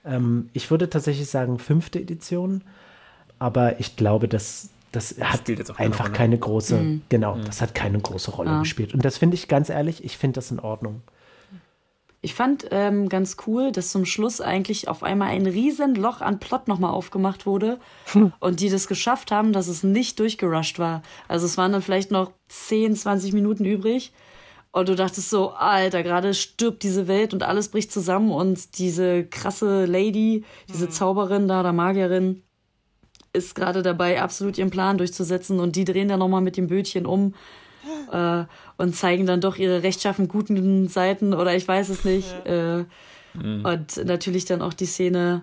Ähm, 0.06 0.48
ich 0.54 0.70
würde 0.70 0.88
tatsächlich 0.88 1.28
sagen 1.28 1.58
fünfte 1.58 2.00
Edition, 2.00 2.62
aber 3.38 3.78
ich 3.78 3.96
glaube, 3.96 4.26
dass 4.26 4.70
das 4.90 5.16
hat 5.20 5.42
einfach 5.78 6.12
keine 6.12 6.38
große, 6.38 6.76
mhm. 6.76 7.02
genau, 7.10 7.34
mhm. 7.34 7.44
das 7.44 7.60
hat 7.60 7.74
keine 7.74 7.98
große 7.98 8.30
Rolle 8.30 8.50
ja. 8.50 8.58
gespielt. 8.60 8.94
Und 8.94 9.04
das 9.04 9.18
finde 9.18 9.34
ich 9.34 9.48
ganz 9.48 9.68
ehrlich, 9.68 10.02
ich 10.02 10.16
finde 10.16 10.36
das 10.36 10.50
in 10.50 10.60
Ordnung. 10.60 11.02
Ich 12.24 12.32
fand 12.32 12.68
ähm, 12.70 13.10
ganz 13.10 13.36
cool, 13.46 13.70
dass 13.70 13.90
zum 13.90 14.06
Schluss 14.06 14.40
eigentlich 14.40 14.88
auf 14.88 15.02
einmal 15.02 15.28
ein 15.28 15.44
riesen 15.44 15.94
Loch 15.94 16.22
an 16.22 16.40
Plot 16.40 16.68
nochmal 16.68 16.92
aufgemacht 16.92 17.44
wurde 17.44 17.78
hm. 18.12 18.32
und 18.40 18.60
die 18.60 18.70
das 18.70 18.88
geschafft 18.88 19.30
haben, 19.30 19.52
dass 19.52 19.68
es 19.68 19.82
nicht 19.82 20.18
durchgerusht 20.18 20.78
war. 20.78 21.02
Also 21.28 21.44
es 21.44 21.58
waren 21.58 21.72
dann 21.72 21.82
vielleicht 21.82 22.10
noch 22.10 22.32
10, 22.48 22.96
20 22.96 23.34
Minuten 23.34 23.66
übrig 23.66 24.14
und 24.72 24.88
du 24.88 24.94
dachtest 24.94 25.28
so, 25.28 25.50
Alter, 25.50 26.02
gerade 26.02 26.32
stirbt 26.32 26.82
diese 26.82 27.08
Welt 27.08 27.34
und 27.34 27.42
alles 27.42 27.68
bricht 27.68 27.92
zusammen 27.92 28.32
und 28.32 28.78
diese 28.78 29.26
krasse 29.26 29.84
Lady, 29.84 30.44
diese 30.70 30.86
hm. 30.86 30.92
Zauberin 30.92 31.46
da, 31.46 31.60
oder 31.60 31.74
Magierin, 31.74 32.42
ist 33.34 33.54
gerade 33.54 33.82
dabei, 33.82 34.22
absolut 34.22 34.56
ihren 34.56 34.70
Plan 34.70 34.96
durchzusetzen 34.96 35.60
und 35.60 35.76
die 35.76 35.84
drehen 35.84 36.08
dann 36.08 36.20
nochmal 36.20 36.40
mit 36.40 36.56
dem 36.56 36.68
Bötchen 36.68 37.04
um 37.04 37.34
äh, 38.12 38.44
und 38.76 38.94
zeigen 38.94 39.26
dann 39.26 39.40
doch 39.40 39.56
ihre 39.56 39.82
rechtschaffen 39.82 40.28
guten 40.28 40.88
Seiten 40.88 41.34
oder 41.34 41.54
ich 41.54 41.66
weiß 41.66 41.88
es 41.88 42.04
nicht. 42.04 42.34
Ja. 42.46 42.80
Äh, 42.80 42.84
mhm. 43.34 43.64
Und 43.64 44.04
natürlich 44.04 44.44
dann 44.44 44.62
auch 44.62 44.74
die 44.74 44.86
Szene 44.86 45.42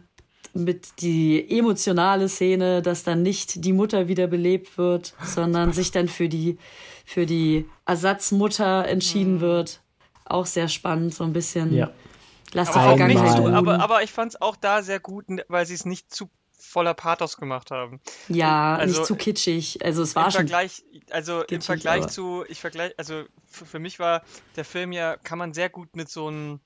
mit 0.53 1.01
die 1.01 1.57
emotionale 1.57 2.27
Szene, 2.27 2.81
dass 2.81 3.03
dann 3.03 3.21
nicht 3.21 3.63
die 3.63 3.73
Mutter 3.73 4.07
wiederbelebt 4.07 4.77
wird, 4.77 5.13
sondern 5.23 5.71
sich 5.71 5.91
dann 5.91 6.07
für 6.07 6.27
die 6.27 6.57
für 7.05 7.25
die 7.25 7.69
Ersatzmutter 7.85 8.87
entschieden 8.87 9.35
mhm. 9.35 9.41
wird. 9.41 9.81
Auch 10.25 10.45
sehr 10.45 10.67
spannend, 10.67 11.13
so 11.13 11.23
ein 11.23 11.33
bisschen. 11.33 11.73
Ja. 11.73 11.91
Lass 12.53 12.71
die 12.71 12.79
Vergangenheit 12.79 13.39
aber, 13.39 13.79
aber 13.79 14.03
ich 14.03 14.11
fand 14.11 14.33
es 14.33 14.41
auch 14.41 14.55
da 14.55 14.81
sehr 14.81 14.99
gut, 14.99 15.25
weil 15.47 15.65
sie 15.65 15.73
es 15.73 15.85
nicht 15.85 16.13
zu 16.13 16.29
voller 16.61 16.93
Pathos 16.93 17.37
gemacht 17.37 17.71
haben. 17.71 17.99
Ja, 18.27 18.75
also, 18.75 18.99
nicht 18.99 19.07
zu 19.07 19.15
kitschig. 19.15 19.83
Also 19.83 20.03
es 20.03 20.15
war 20.15 20.25
im 20.25 20.31
schon. 20.31 20.39
Vergleich, 20.47 20.83
also 21.09 21.39
kitschig, 21.39 21.55
im 21.55 21.61
Vergleich 21.61 22.03
aber. 22.03 22.11
zu, 22.11 22.45
ich 22.47 22.59
vergleich, 22.59 22.93
also 22.97 23.23
für, 23.45 23.65
für, 23.65 23.79
mich 23.79 23.99
war 23.99 24.23
der 24.55 24.65
Film 24.65 24.91
ja, 24.91 25.17
kann 25.17 25.37
man 25.37 25.53
sehr 25.53 25.69
gut 25.69 25.95
mit 25.95 26.09
so 26.09 26.27
einem 26.27 26.59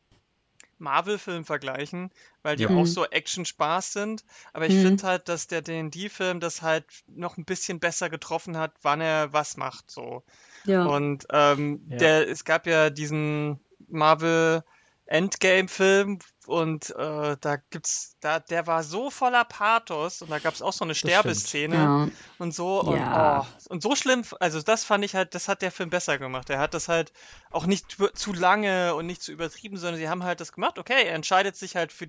Marvel-Film 0.77 1.45
vergleichen, 1.45 2.11
weil 2.43 2.57
die 2.57 2.63
ja. 2.63 2.69
auch 2.69 2.81
mhm. 2.81 2.85
so 2.85 3.05
Action-Spaß 3.05 3.93
sind. 3.93 4.25
Aber 4.53 4.67
ich 4.67 4.73
mhm. 4.73 4.81
finde 4.81 5.07
halt, 5.07 5.29
dass 5.29 5.47
der 5.47 5.61
D&D-Film 5.61 6.39
das 6.39 6.61
halt 6.61 6.85
noch 7.07 7.37
ein 7.37 7.45
bisschen 7.45 7.79
besser 7.79 8.09
getroffen 8.09 8.57
hat, 8.57 8.73
wann 8.81 9.01
er 9.01 9.31
was 9.33 9.57
macht, 9.57 9.89
so. 9.89 10.23
Ja. 10.65 10.85
Und 10.85 11.25
ähm, 11.31 11.85
ja. 11.89 11.97
der, 11.97 12.29
es 12.29 12.43
gab 12.43 12.67
ja 12.67 12.89
diesen 12.89 13.59
Marvel 13.87 14.63
Endgame-Film 15.07 16.19
und 16.47 16.89
äh, 16.91 17.37
da 17.39 17.57
gibt's, 17.69 18.17
da, 18.21 18.39
der 18.39 18.65
war 18.65 18.83
so 18.83 19.11
voller 19.11 19.45
Pathos 19.45 20.21
und 20.21 20.31
da 20.31 20.39
gab 20.39 20.53
es 20.53 20.61
auch 20.61 20.73
so 20.73 20.83
eine 20.83 20.95
Sterbeszene 20.95 21.75
ja. 21.75 22.09
und 22.39 22.53
so 22.55 22.81
und, 22.81 22.97
ja. 22.97 23.41
oh, 23.41 23.69
und 23.69 23.83
so 23.83 23.95
schlimm, 23.95 24.23
also 24.39 24.61
das 24.61 24.83
fand 24.83 25.05
ich 25.05 25.15
halt, 25.15 25.35
das 25.35 25.47
hat 25.47 25.61
der 25.61 25.71
Film 25.71 25.89
besser 25.89 26.17
gemacht. 26.17 26.49
Er 26.49 26.59
hat 26.59 26.73
das 26.73 26.87
halt 26.87 27.13
auch 27.51 27.67
nicht 27.67 27.97
zu 28.13 28.33
lange 28.33 28.95
und 28.95 29.05
nicht 29.05 29.21
zu 29.21 29.31
übertrieben, 29.31 29.77
sondern 29.77 29.99
sie 29.99 30.09
haben 30.09 30.23
halt 30.23 30.41
das 30.41 30.51
gemacht, 30.51 30.79
okay, 30.79 31.05
er 31.05 31.13
entscheidet 31.13 31.55
sich 31.55 31.75
halt 31.75 31.91
für 31.91 32.07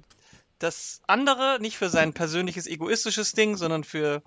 das 0.58 1.02
andere, 1.06 1.58
nicht 1.60 1.76
für 1.76 1.90
sein 1.90 2.14
persönliches 2.14 2.66
egoistisches 2.66 3.32
Ding, 3.32 3.56
sondern 3.56 3.84
für 3.84 4.22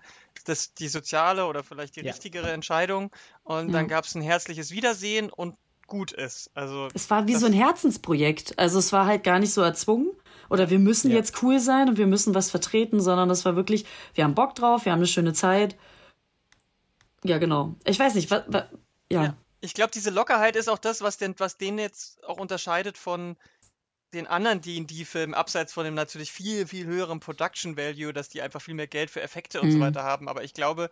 das, 0.46 0.74
die 0.76 0.88
soziale 0.88 1.46
oder 1.48 1.64
vielleicht 1.64 1.96
die 1.96 2.02
ja. 2.02 2.12
richtigere 2.12 2.52
Entscheidung. 2.52 3.12
Und 3.44 3.72
dann 3.72 3.88
gab 3.88 4.06
es 4.06 4.14
ein 4.14 4.22
herzliches 4.22 4.70
Wiedersehen 4.70 5.32
und 5.32 5.56
gut 5.90 6.12
ist. 6.12 6.50
Also 6.54 6.88
es 6.94 7.10
war 7.10 7.28
wie 7.28 7.36
so 7.36 7.46
ein 7.46 7.54
Herzensprojekt. 7.54 8.58
Also 8.58 8.80
es 8.80 8.94
war 8.94 9.06
halt 9.06 9.24
gar 9.24 9.40
nicht 9.40 9.54
so 9.54 9.62
erzwungen 9.62 10.12
oder 10.50 10.70
wir 10.70 10.80
müssen 10.80 11.12
ja. 11.12 11.18
jetzt 11.18 11.44
cool 11.44 11.60
sein 11.60 11.90
und 11.90 11.98
wir 11.98 12.08
müssen 12.08 12.34
was 12.34 12.50
vertreten, 12.50 13.02
sondern 13.02 13.28
das 13.28 13.46
war 13.46 13.56
wirklich, 13.56 13.86
wir 14.14 14.24
haben 14.24 14.36
Bock 14.36 14.56
drauf, 14.56 14.86
wir 14.86 14.92
haben 14.92 15.00
eine 15.00 15.08
schöne 15.08 15.34
Zeit. 15.34 15.76
Ja, 17.24 17.38
genau. 17.38 17.76
Ich 17.86 18.00
weiß 18.00 18.16
nicht, 18.16 18.32
was, 18.32 18.44
was 18.48 18.66
ja. 19.12 19.24
ja. 19.24 19.38
Ich 19.62 19.74
glaube, 19.74 19.92
diese 19.92 20.10
Lockerheit 20.10 20.56
ist 20.56 20.70
auch 20.70 20.78
das, 20.78 21.02
was 21.02 21.18
den, 21.18 21.36
was 21.38 21.58
den 21.58 21.78
jetzt 21.78 22.24
auch 22.24 22.38
unterscheidet 22.38 22.98
von 22.98 23.36
den 24.14 24.26
anderen 24.26 24.62
D&D-Filmen, 24.62 25.34
abseits 25.34 25.74
von 25.74 25.86
dem 25.86 25.94
natürlich 25.94 26.32
viel, 26.32 26.66
viel 26.66 26.86
höheren 26.86 27.20
Production 27.20 27.78
Value, 27.78 28.14
dass 28.14 28.30
die 28.30 28.42
einfach 28.42 28.62
viel 28.62 28.74
mehr 28.74 28.88
Geld 28.88 29.12
für 29.12 29.22
Effekte 29.22 29.62
und 29.62 29.68
mhm. 29.68 29.74
so 29.74 29.80
weiter 29.82 30.04
haben. 30.04 30.28
Aber 30.28 30.44
ich 30.44 30.54
glaube, 30.54 30.90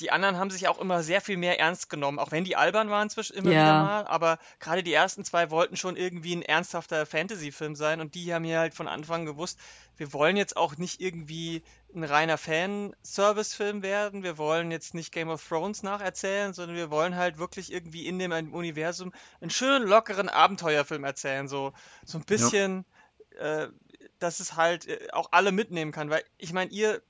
die 0.00 0.10
anderen 0.10 0.38
haben 0.38 0.50
sich 0.50 0.66
auch 0.66 0.80
immer 0.80 1.02
sehr 1.02 1.20
viel 1.20 1.36
mehr 1.36 1.60
ernst 1.60 1.88
genommen, 1.88 2.18
auch 2.18 2.32
wenn 2.32 2.44
die 2.44 2.56
albern 2.56 2.90
waren 2.90 3.10
zwischen 3.10 3.36
immer 3.36 3.50
ja. 3.50 3.62
wieder 3.62 3.82
mal, 3.82 4.06
aber 4.06 4.38
gerade 4.58 4.82
die 4.82 4.92
ersten 4.92 5.24
zwei 5.24 5.50
wollten 5.50 5.76
schon 5.76 5.96
irgendwie 5.96 6.34
ein 6.34 6.42
ernsthafter 6.42 7.06
Fantasy-Film 7.06 7.76
sein 7.76 8.00
und 8.00 8.14
die 8.14 8.34
haben 8.34 8.44
hier 8.44 8.58
halt 8.58 8.74
von 8.74 8.88
Anfang 8.88 9.24
gewusst, 9.24 9.58
wir 9.96 10.12
wollen 10.12 10.36
jetzt 10.36 10.56
auch 10.56 10.76
nicht 10.76 11.00
irgendwie 11.00 11.62
ein 11.94 12.02
reiner 12.02 12.38
Fan-Service-Film 12.38 13.82
werden, 13.82 14.24
wir 14.24 14.36
wollen 14.36 14.72
jetzt 14.72 14.94
nicht 14.94 15.12
Game 15.12 15.28
of 15.28 15.46
Thrones 15.46 15.84
nacherzählen, 15.84 16.52
sondern 16.52 16.76
wir 16.76 16.90
wollen 16.90 17.14
halt 17.14 17.38
wirklich 17.38 17.72
irgendwie 17.72 18.06
in 18.06 18.18
dem 18.18 18.32
Universum 18.52 19.12
einen 19.40 19.50
schönen, 19.50 19.86
lockeren 19.86 20.28
Abenteuerfilm 20.28 21.04
erzählen, 21.04 21.46
so, 21.46 21.72
so 22.04 22.18
ein 22.18 22.24
bisschen, 22.24 22.84
ja. 23.38 23.62
äh, 23.62 23.68
dass 24.18 24.40
es 24.40 24.56
halt 24.56 24.88
äh, 24.88 25.08
auch 25.12 25.28
alle 25.30 25.52
mitnehmen 25.52 25.92
kann, 25.92 26.10
weil 26.10 26.24
ich 26.36 26.52
meine, 26.52 26.72
ihr 26.72 27.00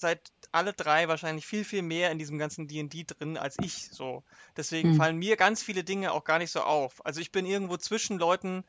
seid 0.00 0.20
alle 0.52 0.72
drei 0.72 1.08
wahrscheinlich 1.08 1.46
viel, 1.46 1.64
viel 1.64 1.82
mehr 1.82 2.10
in 2.10 2.18
diesem 2.18 2.38
ganzen 2.38 2.68
D&D 2.68 3.04
drin 3.04 3.36
als 3.36 3.56
ich 3.60 3.90
so. 3.90 4.22
Deswegen 4.56 4.90
hm. 4.90 4.96
fallen 4.96 5.16
mir 5.16 5.36
ganz 5.36 5.62
viele 5.62 5.84
Dinge 5.84 6.12
auch 6.12 6.24
gar 6.24 6.38
nicht 6.38 6.50
so 6.50 6.60
auf. 6.60 7.04
Also 7.04 7.20
ich 7.20 7.32
bin 7.32 7.46
irgendwo 7.46 7.76
zwischen 7.76 8.18
Leuten, 8.18 8.64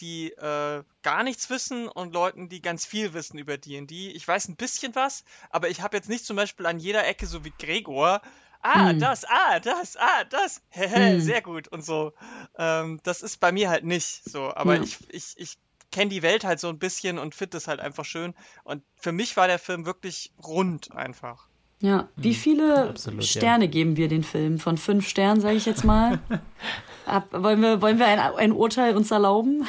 die 0.00 0.30
äh, 0.32 0.82
gar 1.02 1.22
nichts 1.22 1.50
wissen 1.50 1.88
und 1.88 2.12
Leuten, 2.12 2.48
die 2.48 2.62
ganz 2.62 2.84
viel 2.84 3.14
wissen 3.14 3.38
über 3.38 3.58
D&D. 3.58 4.10
Ich 4.10 4.26
weiß 4.26 4.48
ein 4.48 4.56
bisschen 4.56 4.94
was, 4.94 5.24
aber 5.50 5.68
ich 5.68 5.80
habe 5.80 5.96
jetzt 5.96 6.08
nicht 6.08 6.24
zum 6.24 6.36
Beispiel 6.36 6.66
an 6.66 6.78
jeder 6.78 7.06
Ecke 7.06 7.26
so 7.26 7.44
wie 7.44 7.52
Gregor 7.58 8.20
ah, 8.62 8.92
mhm. 8.92 9.00
das, 9.00 9.24
ah, 9.24 9.60
das, 9.60 9.96
ah, 9.96 10.24
das, 10.24 10.62
mhm. 10.74 11.20
sehr 11.20 11.42
gut 11.42 11.68
und 11.68 11.84
so. 11.84 12.12
Ähm, 12.56 13.00
das 13.02 13.22
ist 13.22 13.38
bei 13.38 13.52
mir 13.52 13.68
halt 13.68 13.84
nicht 13.84 14.22
so, 14.24 14.54
aber 14.54 14.76
ja. 14.76 14.82
ich, 14.82 14.98
ich, 15.10 15.34
ich 15.36 15.58
kenne 15.92 16.10
die 16.10 16.22
Welt 16.22 16.44
halt 16.44 16.58
so 16.58 16.68
ein 16.68 16.78
bisschen 16.78 17.18
und 17.18 17.34
finde 17.34 17.58
es 17.58 17.68
halt 17.68 17.78
einfach 17.78 18.04
schön. 18.04 18.34
Und 18.64 18.82
für 18.96 19.12
mich 19.12 19.36
war 19.36 19.46
der 19.46 19.58
Film 19.58 19.86
wirklich 19.86 20.32
rund 20.42 20.92
einfach. 20.96 21.46
Ja, 21.80 22.08
wie 22.16 22.30
mhm. 22.30 22.34
viele 22.34 22.88
Absolut, 22.90 23.24
Sterne 23.24 23.64
ja. 23.64 23.70
geben 23.70 23.96
wir 23.96 24.08
den 24.08 24.22
Film? 24.22 24.58
Von 24.58 24.78
fünf 24.78 25.08
Sternen, 25.08 25.40
sage 25.40 25.56
ich 25.56 25.66
jetzt 25.66 25.84
mal. 25.84 26.20
Ab, 27.06 27.28
wollen 27.32 27.60
wir, 27.60 27.82
wollen 27.82 27.98
wir 27.98 28.06
ein, 28.06 28.20
ein 28.20 28.52
Urteil 28.52 28.96
uns 28.96 29.10
erlauben? 29.10 29.66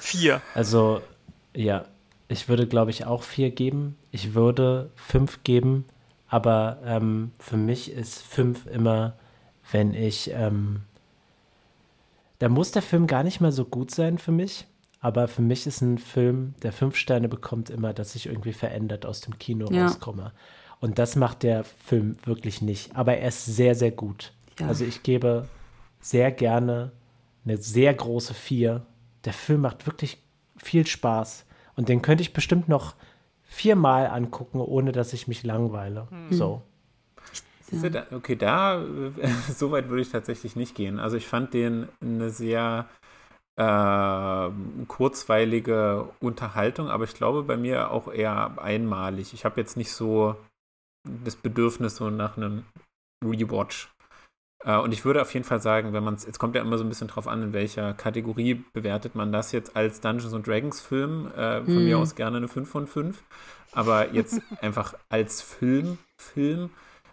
Vier. 0.00 0.42
Also, 0.54 1.00
ja, 1.54 1.86
ich 2.28 2.48
würde, 2.48 2.66
glaube 2.66 2.90
ich, 2.90 3.06
auch 3.06 3.22
vier 3.22 3.50
geben. 3.50 3.96
Ich 4.10 4.34
würde 4.34 4.90
fünf 4.96 5.42
geben, 5.44 5.86
aber 6.28 6.78
ähm, 6.84 7.32
für 7.38 7.56
mich 7.56 7.90
ist 7.90 8.22
fünf 8.22 8.66
immer, 8.66 9.14
wenn 9.72 9.94
ich. 9.94 10.30
Ähm, 10.32 10.82
da 12.38 12.50
muss 12.50 12.70
der 12.70 12.82
Film 12.82 13.06
gar 13.06 13.22
nicht 13.22 13.40
mal 13.40 13.52
so 13.52 13.64
gut 13.64 13.90
sein 13.90 14.18
für 14.18 14.32
mich, 14.32 14.66
aber 15.00 15.28
für 15.28 15.42
mich 15.42 15.66
ist 15.66 15.82
ein 15.82 15.98
Film, 15.98 16.54
der 16.62 16.72
fünf 16.72 16.96
Sterne 16.96 17.28
bekommt, 17.28 17.70
immer, 17.70 17.92
dass 17.92 18.14
ich 18.14 18.26
irgendwie 18.26 18.52
verändert 18.52 19.06
aus 19.06 19.20
dem 19.20 19.38
Kino 19.38 19.70
ja. 19.70 19.86
rauskomme. 19.86 20.32
Und 20.80 20.98
das 20.98 21.16
macht 21.16 21.42
der 21.42 21.64
Film 21.64 22.16
wirklich 22.24 22.62
nicht. 22.62 22.94
Aber 22.96 23.16
er 23.16 23.28
ist 23.28 23.46
sehr, 23.46 23.74
sehr 23.74 23.90
gut. 23.90 24.32
Ja. 24.58 24.68
Also 24.68 24.84
ich 24.84 25.02
gebe 25.02 25.48
sehr 26.00 26.30
gerne 26.30 26.92
eine 27.44 27.56
sehr 27.58 27.94
große 27.94 28.34
Vier. 28.34 28.84
Der 29.24 29.32
Film 29.32 29.62
macht 29.62 29.86
wirklich 29.86 30.18
viel 30.56 30.86
Spaß. 30.86 31.46
Und 31.76 31.88
den 31.88 32.02
könnte 32.02 32.22
ich 32.22 32.32
bestimmt 32.32 32.68
noch 32.68 32.94
viermal 33.44 34.08
angucken, 34.08 34.60
ohne 34.60 34.92
dass 34.92 35.12
ich 35.12 35.28
mich 35.28 35.44
langweile. 35.44 36.08
Mhm. 36.10 36.32
So. 36.32 36.62
Ja. 37.72 38.06
Okay, 38.12 38.36
da, 38.36 38.84
so 39.56 39.70
weit 39.72 39.88
würde 39.88 40.02
ich 40.02 40.10
tatsächlich 40.10 40.56
nicht 40.56 40.74
gehen. 40.74 40.98
Also 40.98 41.16
ich 41.16 41.26
fand 41.26 41.52
den 41.54 41.88
eine 42.00 42.30
sehr 42.30 42.86
äh, 43.56 44.50
kurzweilige 44.86 46.08
Unterhaltung, 46.20 46.88
aber 46.88 47.04
ich 47.04 47.14
glaube 47.14 47.42
bei 47.42 47.56
mir 47.56 47.90
auch 47.90 48.12
eher 48.12 48.60
einmalig. 48.60 49.32
Ich 49.32 49.44
habe 49.44 49.60
jetzt 49.60 49.76
nicht 49.76 49.92
so 49.92 50.36
das 51.04 51.36
Bedürfnis 51.36 51.96
so 51.96 52.10
nach 52.10 52.36
einem 52.36 52.64
Rewatch. 53.24 53.90
Äh, 54.64 54.76
und 54.78 54.92
ich 54.92 55.04
würde 55.04 55.22
auf 55.22 55.32
jeden 55.32 55.44
Fall 55.44 55.60
sagen, 55.60 55.92
wenn 55.92 56.04
man 56.04 56.14
es, 56.14 56.26
jetzt 56.26 56.38
kommt 56.38 56.54
ja 56.54 56.62
immer 56.62 56.76
so 56.76 56.84
ein 56.84 56.88
bisschen 56.88 57.08
drauf 57.08 57.28
an, 57.28 57.42
in 57.42 57.52
welcher 57.52 57.94
Kategorie 57.94 58.64
bewertet 58.72 59.14
man 59.14 59.32
das 59.32 59.52
jetzt 59.52 59.76
als 59.76 60.00
Dungeons 60.00 60.34
and 60.34 60.46
Dragons 60.46 60.80
Film. 60.80 61.30
Äh, 61.32 61.64
von 61.64 61.74
mm. 61.74 61.84
mir 61.84 61.98
aus 61.98 62.14
gerne 62.14 62.38
eine 62.38 62.48
5 62.48 62.68
von 62.68 62.86
5. 62.86 63.22
Aber 63.72 64.12
jetzt 64.12 64.40
einfach 64.60 64.94
als 65.08 65.40
Film, 65.40 65.98
Film 66.16 66.70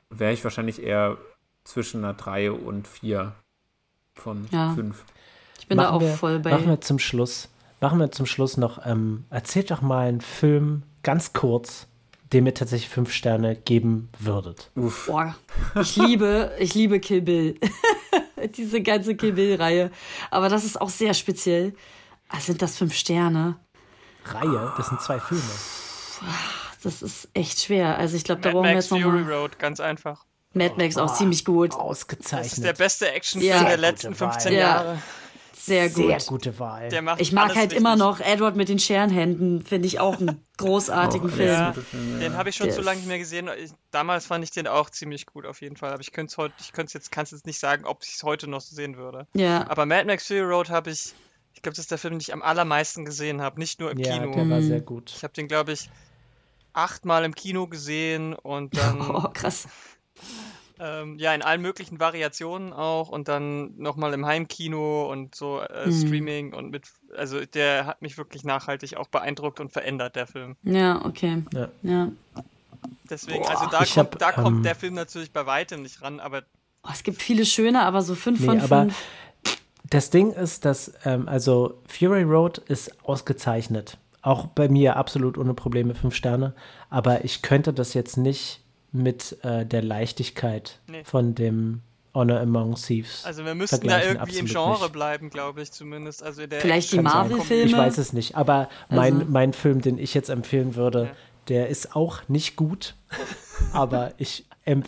wäre 0.10 0.34
ich 0.34 0.44
wahrscheinlich 0.44 0.82
eher 0.82 1.18
zwischen 1.64 2.04
einer 2.04 2.14
3 2.14 2.52
und 2.52 2.88
4 2.88 3.34
von 4.16 4.48
ja. 4.52 4.74
5. 4.74 5.04
Ich 5.60 5.68
bin 5.68 5.78
machen 5.78 5.88
da 5.88 5.92
auch 5.92 6.02
wir, 6.02 6.14
voll 6.14 6.40
bei. 6.40 6.52
Machen 6.52 6.68
wir 6.68 6.82
zum 6.82 7.00
Schluss, 7.00 7.50
machen 7.80 8.00
wir 8.00 8.12
zum 8.12 8.26
Schluss 8.26 8.58
noch, 8.58 8.86
ähm, 8.86 9.26
erzählt 9.30 9.72
doch 9.72 9.82
mal 9.82 10.08
einen 10.08 10.22
Film 10.22 10.84
ganz 11.04 11.34
kurz, 11.34 11.88
dem 12.34 12.46
ihr 12.46 12.54
tatsächlich 12.54 12.90
fünf 12.90 13.12
Sterne 13.12 13.56
geben 13.56 14.10
würdet. 14.20 14.72
Uff. 14.76 15.08
Boah, 15.08 15.36
ich 15.80 15.96
liebe, 15.96 16.52
ich 16.60 16.74
liebe 16.74 17.00
Kill 17.00 17.22
Bill. 17.22 17.60
Diese 18.58 18.82
ganze 18.82 19.16
Kill 19.16 19.34
Bill-Reihe. 19.34 19.92
Aber 20.32 20.50
das 20.50 20.66
ist 20.66 20.82
auch 20.82 20.90
sehr 20.90 21.14
speziell. 21.14 21.74
Ah, 22.28 22.40
sind 22.40 22.62
das 22.62 22.78
fünf 22.78 22.94
Sterne? 22.94 23.58
Reihe? 24.26 24.74
Das 24.78 24.88
sind 24.88 25.02
zwei 25.02 25.20
Filme. 25.20 25.44
Das 26.84 27.02
ist 27.02 27.30
echt 27.34 27.62
schwer. 27.62 27.98
Also 27.98 28.18
ich 28.18 28.24
glaube, 28.24 28.42
da 28.42 28.52
brauchen 28.52 28.66
wir 28.66 28.74
jetzt 28.74 28.92
nochmal... 28.92 29.24
Fury 29.24 29.34
Road, 29.34 29.60
ganz 29.60 29.80
einfach. 29.80 30.26
Mad 30.54 30.76
Max 30.78 30.98
oh, 30.98 31.02
auch 31.02 31.14
ziemlich 31.14 31.46
gut. 31.46 31.74
Ausgezeichnet. 31.74 32.46
Das 32.46 32.54
ist 32.58 32.64
der 32.64 32.74
beste 32.74 33.12
Actionfilm 33.12 33.54
ja. 33.54 33.64
der 33.64 33.78
letzten 33.78 34.14
15 34.14 34.54
Jahre. 34.54 35.00
Sehr 35.56 35.90
gut. 35.90 36.08
Sehr 36.08 36.20
gute 36.28 36.60
Wahl. 36.60 36.90
ich 37.18 37.32
mag 37.32 37.50
halt 37.50 37.58
richtig. 37.58 37.78
immer 37.78 37.96
noch 37.96 38.20
Edward 38.20 38.56
mit 38.56 38.70
den 38.70 38.80
Scherenhänden, 38.80 39.64
finde 39.64 39.88
ich 39.88 40.00
auch 40.00 40.20
einen 40.20 40.44
großartigen 40.58 41.30
oh, 41.30 41.34
Film. 41.34 41.50
Ja, 41.50 41.74
den 42.20 42.36
habe 42.36 42.50
ich 42.50 42.56
schon 42.56 42.68
der 42.68 42.76
so 42.76 42.82
lange 42.82 42.98
nicht 42.98 43.08
mehr 43.08 43.20
gesehen. 43.20 43.50
Ich, 43.64 43.72
damals 43.92 44.26
fand 44.26 44.44
ich 44.44 44.52
den 44.52 44.68
auch 44.68 44.90
ziemlich 44.90 45.26
gut 45.26 45.46
auf 45.46 45.62
jeden 45.62 45.78
Fall, 45.78 45.92
aber 45.92 46.02
ich 46.02 46.12
könnte 46.12 46.32
es 46.32 46.38
heute, 46.38 46.54
ich 46.60 46.72
könnte 46.72 46.94
jetzt, 46.94 47.12
kann 47.12 47.24
es 47.24 47.32
jetzt 47.32 47.46
nicht 47.46 47.60
sagen, 47.60 47.86
ob 47.86 48.04
ich 48.04 48.16
es 48.16 48.24
heute 48.24 48.50
noch 48.50 48.62
so 48.62 48.76
sehen 48.76 48.98
würde. 48.98 49.28
Ja. 49.34 49.70
Aber 49.70 49.86
Mad 49.86 50.06
Max 50.06 50.28
Fury 50.28 50.42
Road 50.42 50.70
habe 50.70 50.90
ich, 50.90 51.14
ich 51.54 51.62
glaube, 51.62 51.76
das 51.76 51.80
ist 51.80 51.92
der 51.92 51.98
Film, 51.98 52.16
den 52.16 52.22
ich 52.22 52.34
am 52.34 52.42
allermeisten 52.42 53.06
gesehen 53.06 53.42
habe, 53.42 53.60
nicht 53.60 53.80
nur 53.80 53.92
im 53.92 54.00
ja, 54.00 54.14
Kino. 54.14 54.34
Der 54.34 54.50
war 54.50 54.62
sehr 54.62 54.82
gut. 54.82 55.14
Ich 55.16 55.24
habe 55.24 55.34
den, 55.34 55.48
glaube 55.48 55.72
ich, 55.72 55.90
achtmal 56.74 57.24
im 57.24 57.36
Kino 57.36 57.68
gesehen 57.68 58.34
und 58.34 58.76
dann. 58.78 59.02
Oh, 59.14 59.30
krass. 59.34 59.68
Ähm, 60.80 61.20
ja, 61.20 61.34
in 61.36 61.42
allen 61.42 61.62
möglichen 61.62 62.00
Variationen 62.00 62.74
auch 62.74 63.10
und 63.10 63.28
dann 63.28 63.78
nochmal 63.78 64.14
im 64.14 64.26
Heimkino 64.26 65.12
und 65.12 65.36
so 65.36 65.60
äh, 65.60 65.88
mhm. 65.88 65.92
Streaming 65.92 66.54
und 66.54 66.72
mit, 66.72 66.88
also 67.16 67.46
der 67.46 67.86
hat 67.86 68.02
mich 68.02 68.18
wirklich 68.18 68.44
nachhaltig 68.44 68.98
auch 68.98 69.08
beeindruckt 69.08 69.60
und 69.60 69.72
verändert, 69.72 70.16
der 70.16 70.26
Film. 70.26 70.56
Ja, 70.64 71.06
okay. 71.06 71.44
Ja. 71.54 71.70
ja. 71.84 72.12
Deswegen, 73.10 73.44
Boah, 73.44 73.52
also 73.52 73.66
da, 73.66 73.78
kommt, 73.78 73.98
hab, 73.98 74.20
da 74.20 74.30
ähm, 74.30 74.44
kommt 74.44 74.66
der 74.66 74.76
Film 74.76 74.96
natürlich 74.96 75.32
bei 75.32 75.46
weitem 75.46 75.84
nicht 75.84 76.02
ran, 76.02 76.20
aber. 76.20 76.44
Oh, 76.84 76.90
es 76.92 77.04
gibt 77.04 77.22
viele 77.22 77.46
schöne, 77.46 77.84
aber 77.84 78.02
so 78.02 78.16
fünf 78.16 78.40
nee, 78.40 78.46
von 78.46 78.60
fünf. 78.60 78.72
Aber 78.72 78.88
das 79.90 80.10
Ding 80.10 80.32
ist, 80.32 80.66
dass, 80.66 80.94
ähm, 81.06 81.28
also 81.28 81.82
Fury 81.88 82.24
Road 82.24 82.58
ist 82.58 83.06
ausgezeichnet. 83.06 83.98
Auch 84.22 84.48
bei 84.48 84.70
mir 84.70 84.96
absolut 84.96 85.38
ohne 85.38 85.54
Probleme 85.54 85.96
fünf 85.96 86.16
Sterne. 86.16 86.56
Aber 86.90 87.26
ich 87.26 87.42
könnte 87.42 87.74
das 87.74 87.94
jetzt 87.94 88.18
nicht 88.18 88.63
mit 88.94 89.38
äh, 89.44 89.66
der 89.66 89.82
Leichtigkeit 89.82 90.80
nee. 90.88 91.04
von 91.04 91.36
dem 91.36 91.82
Honor 92.14 92.40
Among 92.40 92.76
Thieves. 92.76 93.26
Also 93.26 93.44
wir 93.44 93.56
müssten 93.56 93.88
da 93.88 94.02
irgendwie 94.02 94.38
im 94.38 94.46
Genre 94.46 94.80
nicht. 94.80 94.94
bleiben, 94.94 95.30
glaube 95.30 95.62
ich 95.62 95.72
zumindest. 95.72 96.22
Also 96.22 96.46
der 96.46 96.62
Vielleicht 96.62 96.92
die 96.92 97.00
Marvel-Filme? 97.00 97.66
Ich 97.66 97.76
weiß 97.76 97.98
es 97.98 98.14
nicht, 98.14 98.36
aber 98.36 98.70
mein, 98.90 99.22
also. 99.22 99.32
mein 99.32 99.54
Film, 99.54 99.82
den 99.82 99.98
ich 99.98 100.14
jetzt 100.14 100.30
empfehlen 100.30 100.76
würde, 100.76 101.06
ja. 101.06 101.12
der 101.48 101.70
ist 101.70 101.96
auch 101.96 102.22
nicht 102.28 102.56
gut, 102.56 102.96
aber 103.74 104.14
ich, 104.18 104.46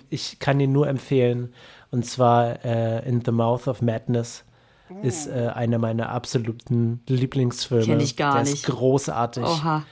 ich 0.09 0.39
kann 0.39 0.59
ihn 0.59 0.71
nur 0.71 0.87
empfehlen. 0.87 1.53
Und 1.89 2.05
zwar 2.05 2.63
äh, 2.63 3.07
In 3.07 3.23
the 3.25 3.31
Mouth 3.31 3.67
of 3.67 3.81
Madness. 3.81 4.43
Uh. 4.87 5.01
Ist 5.01 5.27
äh, 5.27 5.49
einer 5.53 5.79
meiner 5.79 6.09
absoluten 6.09 7.01
Lieblingsfilme. 7.07 7.85
Kenn 7.85 7.99
ich 7.99 8.17
gar 8.17 8.35
der 8.35 8.43
nicht. 8.43 8.53
Ist 8.53 8.65
großartig. 8.65 9.43
Oha. 9.43 9.83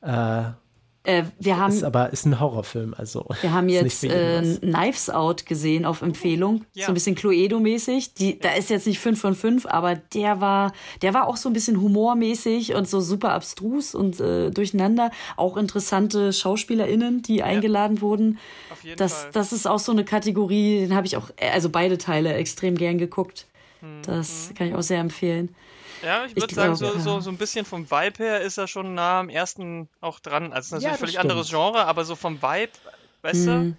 Äh, 0.00 0.63
äh, 1.06 1.24
wir 1.38 1.58
haben, 1.58 1.70
ist 1.70 1.84
aber 1.84 2.10
ist 2.14 2.24
ein 2.24 2.40
Horrorfilm, 2.40 2.94
also. 2.96 3.26
Wir 3.42 3.52
haben 3.52 3.68
jetzt 3.68 4.02
äh, 4.04 4.40
Knives 4.60 5.10
Out 5.10 5.44
gesehen 5.44 5.84
auf 5.84 6.00
Empfehlung, 6.00 6.64
ja. 6.72 6.86
so 6.86 6.92
ein 6.92 6.94
bisschen 6.94 7.14
Cluedo-mäßig. 7.14 8.14
Die, 8.14 8.38
da 8.38 8.52
ist 8.52 8.70
jetzt 8.70 8.86
nicht 8.86 8.98
5 8.98 9.20
von 9.20 9.34
5, 9.34 9.66
aber 9.66 9.96
der 9.96 10.40
war, 10.40 10.72
der 11.02 11.12
war 11.12 11.28
auch 11.28 11.36
so 11.36 11.50
ein 11.50 11.52
bisschen 11.52 11.80
humormäßig 11.80 12.74
und 12.74 12.88
so 12.88 13.02
super 13.02 13.32
abstrus 13.32 13.94
und 13.94 14.18
äh, 14.18 14.50
durcheinander. 14.50 15.10
Auch 15.36 15.58
interessante 15.58 16.32
SchauspielerInnen, 16.32 17.20
die 17.20 17.36
ja. 17.36 17.44
eingeladen 17.44 18.00
wurden. 18.00 18.38
Auf 18.72 18.82
jeden 18.82 18.96
das, 18.96 19.24
Fall. 19.24 19.30
das 19.32 19.52
ist 19.52 19.66
auch 19.66 19.80
so 19.80 19.92
eine 19.92 20.06
Kategorie, 20.06 20.80
den 20.80 20.94
habe 20.94 21.06
ich 21.06 21.18
auch, 21.18 21.28
also 21.52 21.68
beide 21.68 21.98
Teile 21.98 22.32
extrem 22.32 22.76
gern 22.76 22.96
geguckt. 22.96 23.46
Hm, 23.80 24.00
das 24.06 24.48
hm. 24.48 24.54
kann 24.54 24.68
ich 24.68 24.74
auch 24.74 24.82
sehr 24.82 25.00
empfehlen. 25.00 25.54
Ja, 26.04 26.26
ich 26.26 26.36
würde 26.36 26.54
sagen, 26.54 26.76
so, 26.76 26.98
so, 26.98 27.20
so 27.20 27.30
ein 27.30 27.38
bisschen 27.38 27.64
vom 27.64 27.90
Vibe 27.90 28.22
her 28.22 28.40
ist 28.40 28.58
er 28.58 28.68
schon 28.68 28.94
nah 28.94 29.20
am 29.20 29.28
ersten 29.28 29.88
auch 30.00 30.20
dran. 30.20 30.52
Also, 30.52 30.76
natürlich 30.76 30.92
ja, 30.92 30.98
völlig 30.98 31.14
stimmt. 31.14 31.30
anderes 31.30 31.48
Genre, 31.48 31.86
aber 31.86 32.04
so 32.04 32.14
vom 32.14 32.42
Vibe, 32.42 32.72
weißt 33.22 33.46
hm. 33.46 33.70
du? 33.70 33.76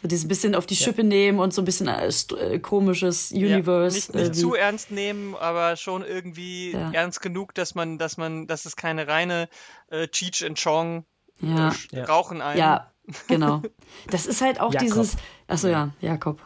So 0.00 0.06
dieses 0.06 0.28
bisschen 0.28 0.54
auf 0.54 0.64
die 0.64 0.76
Schippe 0.76 1.02
ja. 1.02 1.08
nehmen 1.08 1.40
und 1.40 1.52
so 1.52 1.60
ein 1.60 1.64
bisschen 1.64 1.88
äh, 1.88 2.06
äh 2.06 2.58
komisches 2.60 3.32
Universe. 3.32 4.12
Ja, 4.12 4.20
nicht, 4.20 4.30
nicht 4.30 4.34
zu 4.36 4.54
ernst 4.54 4.92
nehmen, 4.92 5.34
aber 5.34 5.76
schon 5.76 6.04
irgendwie 6.04 6.70
ja. 6.70 6.92
ernst 6.92 7.20
genug, 7.20 7.52
dass 7.54 7.74
man, 7.74 7.98
dass 7.98 8.16
man, 8.16 8.46
dass 8.46 8.64
es 8.64 8.76
keine 8.76 9.08
reine 9.08 9.48
äh, 9.88 10.06
Cheech 10.06 10.46
and 10.46 10.56
Chong 10.62 11.04
ja. 11.40 11.72
äh, 11.90 12.02
rauchen 12.02 12.40
ein. 12.40 12.58
Ja, 12.58 12.92
genau. 13.26 13.62
Das 14.10 14.26
ist 14.26 14.40
halt 14.40 14.60
auch 14.60 14.72
dieses. 14.72 15.16
Achso, 15.48 15.66
ja, 15.66 15.90
Jakob. 16.00 16.40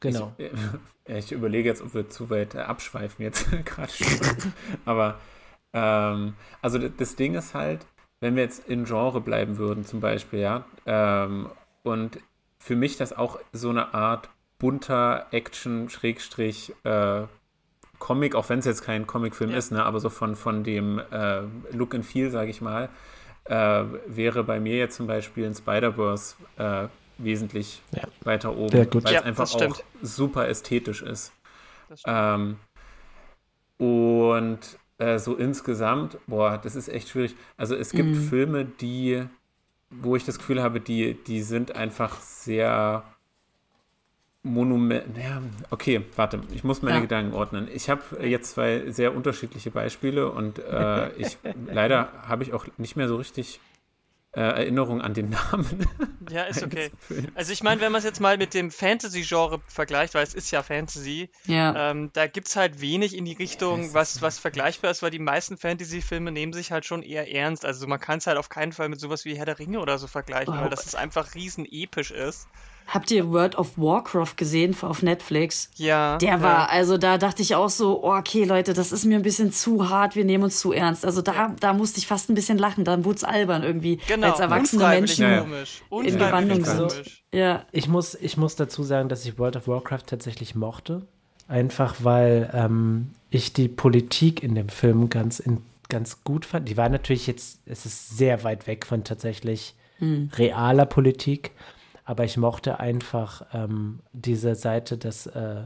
Genau. 0.00 0.32
Ich, 0.38 0.50
ich 1.06 1.32
überlege 1.32 1.68
jetzt, 1.68 1.82
ob 1.82 1.94
wir 1.94 2.08
zu 2.08 2.30
weit 2.30 2.54
äh, 2.54 2.60
abschweifen 2.60 3.22
jetzt 3.22 3.50
gerade 3.64 3.92
schon. 3.92 4.52
Aber 4.84 5.18
ähm, 5.72 6.34
also 6.62 6.78
das 6.78 7.16
Ding 7.16 7.34
ist 7.34 7.54
halt, 7.54 7.86
wenn 8.20 8.36
wir 8.36 8.42
jetzt 8.42 8.68
in 8.68 8.84
Genre 8.84 9.20
bleiben 9.20 9.58
würden, 9.58 9.84
zum 9.84 10.00
Beispiel, 10.00 10.40
ja, 10.40 10.64
ähm, 10.86 11.50
und 11.82 12.18
für 12.58 12.76
mich 12.76 12.96
das 12.96 13.12
auch 13.12 13.38
so 13.52 13.68
eine 13.68 13.92
Art 13.92 14.30
bunter 14.58 15.26
Action 15.30 15.90
Schrägstrich 15.90 16.74
äh, 16.84 17.24
Comic, 17.98 18.34
auch 18.34 18.48
wenn 18.48 18.58
es 18.58 18.64
jetzt 18.64 18.82
kein 18.82 19.06
Comicfilm 19.06 19.50
ja. 19.50 19.58
ist, 19.58 19.72
ne, 19.72 19.84
aber 19.84 20.00
so 20.00 20.08
von, 20.08 20.36
von 20.36 20.64
dem 20.64 20.98
äh, 21.10 21.42
Look 21.72 21.94
and 21.94 22.04
Feel, 22.04 22.30
sage 22.30 22.50
ich 22.50 22.60
mal, 22.60 22.88
äh, 23.44 23.84
wäre 24.06 24.44
bei 24.44 24.60
mir 24.60 24.76
jetzt 24.76 24.96
zum 24.96 25.06
Beispiel 25.06 25.46
ein 25.46 25.54
Spider-Verse 25.54 26.36
äh, 26.56 26.88
wesentlich 27.18 27.82
ja. 27.92 28.02
weiter 28.22 28.56
oben, 28.56 28.72
weil 28.72 29.04
es 29.04 29.10
ja, 29.10 29.22
einfach 29.22 29.52
auch 29.54 29.80
super 30.02 30.48
ästhetisch 30.48 31.02
ist. 31.02 31.32
Ähm, 32.06 32.56
und 33.78 34.58
äh, 34.98 35.18
so 35.18 35.34
insgesamt, 35.36 36.18
boah, 36.26 36.58
das 36.58 36.76
ist 36.76 36.88
echt 36.88 37.08
schwierig. 37.08 37.36
Also 37.56 37.74
es 37.74 37.90
gibt 37.90 38.10
mhm. 38.10 38.28
Filme, 38.28 38.64
die, 38.64 39.24
wo 39.90 40.16
ich 40.16 40.24
das 40.24 40.38
Gefühl 40.38 40.62
habe, 40.62 40.80
die, 40.80 41.14
die 41.14 41.42
sind 41.42 41.76
einfach 41.76 42.20
sehr 42.20 43.04
Monument. 44.44 45.16
Ja, 45.16 45.42
okay, 45.70 46.02
warte, 46.16 46.40
ich 46.52 46.64
muss 46.64 46.82
meine 46.82 46.96
Ja. 46.96 47.02
Gedanken 47.02 47.32
ordnen. 47.34 47.66
Ich 47.72 47.88
habe 47.88 48.02
jetzt 48.26 48.52
zwei 48.52 48.90
sehr 48.90 49.16
unterschiedliche 49.16 49.70
Beispiele 49.70 50.30
und 50.30 50.58
äh, 50.58 51.08
ich 51.16 51.38
leider 51.66 52.10
habe 52.28 52.42
ich 52.42 52.52
auch 52.52 52.66
nicht 52.76 52.94
mehr 52.94 53.08
so 53.08 53.16
richtig 53.16 53.58
äh, 54.36 54.40
Erinnerung 54.40 55.00
an 55.00 55.14
den 55.14 55.30
Namen. 55.30 55.86
Ja, 56.30 56.44
ist 56.44 56.62
okay. 56.62 56.90
Also 57.34 57.52
ich 57.52 57.62
meine, 57.62 57.82
wenn 57.82 57.92
man 57.92 57.98
es 57.98 58.04
jetzt 58.06 58.18
mal 58.18 58.38
mit 58.38 58.54
dem 58.54 58.70
Fantasy-Genre 58.70 59.60
vergleicht, 59.68 60.14
weil 60.14 60.22
es 60.22 60.32
ist 60.32 60.50
ja 60.50 60.62
Fantasy, 60.62 61.28
Ja. 61.44 61.90
ähm, 61.90 62.08
da 62.14 62.26
gibt 62.26 62.48
es 62.48 62.56
halt 62.56 62.80
wenig 62.80 63.14
in 63.14 63.26
die 63.26 63.34
Richtung, 63.34 63.92
was, 63.92 64.22
was 64.22 64.38
vergleichbar 64.38 64.90
ist, 64.90 65.02
weil 65.02 65.10
die 65.10 65.18
meisten 65.18 65.58
Fantasy-Filme 65.58 66.32
nehmen 66.32 66.54
sich 66.54 66.72
halt 66.72 66.86
schon 66.86 67.02
eher 67.02 67.30
ernst. 67.30 67.66
Also 67.66 67.86
man 67.86 68.00
kann 68.00 68.18
es 68.18 68.26
halt 68.26 68.38
auf 68.38 68.48
keinen 68.48 68.72
Fall 68.72 68.88
mit 68.88 69.00
sowas 69.00 69.26
wie 69.26 69.36
Herr 69.36 69.44
der 69.44 69.58
Ringe 69.58 69.80
oder 69.80 69.98
so 69.98 70.06
vergleichen, 70.06 70.54
Oh. 70.56 70.62
weil 70.62 70.70
das 70.70 70.86
ist 70.86 70.96
einfach 70.96 71.34
riesen 71.34 71.66
episch 71.70 72.10
ist. 72.10 72.48
Habt 72.86 73.10
ihr 73.10 73.30
World 73.30 73.56
of 73.56 73.78
Warcraft 73.78 74.36
gesehen 74.36 74.76
auf 74.82 75.02
Netflix? 75.02 75.70
Ja. 75.76 76.18
Der 76.18 76.28
ja. 76.28 76.42
war, 76.42 76.70
also 76.70 76.98
da 76.98 77.18
dachte 77.18 77.42
ich 77.42 77.54
auch 77.54 77.70
so, 77.70 78.04
oh, 78.04 78.14
okay, 78.14 78.44
Leute, 78.44 78.74
das 78.74 78.92
ist 78.92 79.04
mir 79.04 79.16
ein 79.16 79.22
bisschen 79.22 79.52
zu 79.52 79.88
hart, 79.88 80.16
wir 80.16 80.24
nehmen 80.24 80.44
uns 80.44 80.60
zu 80.60 80.72
ernst. 80.72 81.04
Also 81.04 81.22
da, 81.22 81.54
da 81.60 81.72
musste 81.72 81.98
ich 81.98 82.06
fast 82.06 82.28
ein 82.30 82.34
bisschen 82.34 82.58
lachen, 82.58 82.84
dann 82.84 83.04
wurde 83.04 83.16
es 83.16 83.24
albern 83.24 83.62
irgendwie, 83.62 83.98
Genau, 84.06 84.30
als 84.30 84.40
erwachsene 84.40 84.86
Menschen 84.88 85.22
Ja, 85.22 85.30
ja. 85.30 85.40
komisch. 85.40 85.82
in 86.04 86.18
Gewandung 86.18 86.64
sind. 86.64 86.88
komisch. 86.92 87.24
Ja, 87.32 87.64
Ich 87.72 87.88
muss, 87.88 88.14
ich 88.14 88.36
muss 88.36 88.54
dazu 88.56 88.82
sagen, 88.82 89.08
dass 89.08 89.24
ich 89.24 89.38
World 89.38 89.56
of 89.56 89.66
Warcraft 89.66 90.04
tatsächlich 90.06 90.54
mochte. 90.54 91.06
Einfach 91.48 91.96
weil 92.00 92.50
ähm, 92.54 93.10
ich 93.30 93.52
die 93.52 93.68
Politik 93.68 94.42
in 94.42 94.54
dem 94.54 94.68
Film 94.68 95.10
ganz, 95.10 95.40
in, 95.40 95.62
ganz 95.88 96.22
gut 96.24 96.44
fand. 96.44 96.68
Die 96.68 96.76
war 96.76 96.88
natürlich 96.88 97.26
jetzt, 97.26 97.60
es 97.66 97.86
ist 97.86 98.16
sehr 98.16 98.44
weit 98.44 98.66
weg 98.66 98.86
von 98.86 99.04
tatsächlich 99.04 99.74
realer 100.00 100.86
Politik. 100.86 101.52
Aber 102.04 102.24
ich 102.24 102.36
mochte 102.36 102.80
einfach 102.80 103.46
ähm, 103.54 104.00
diese 104.12 104.54
Seite, 104.54 104.98
dass, 104.98 105.26
äh, 105.26 105.62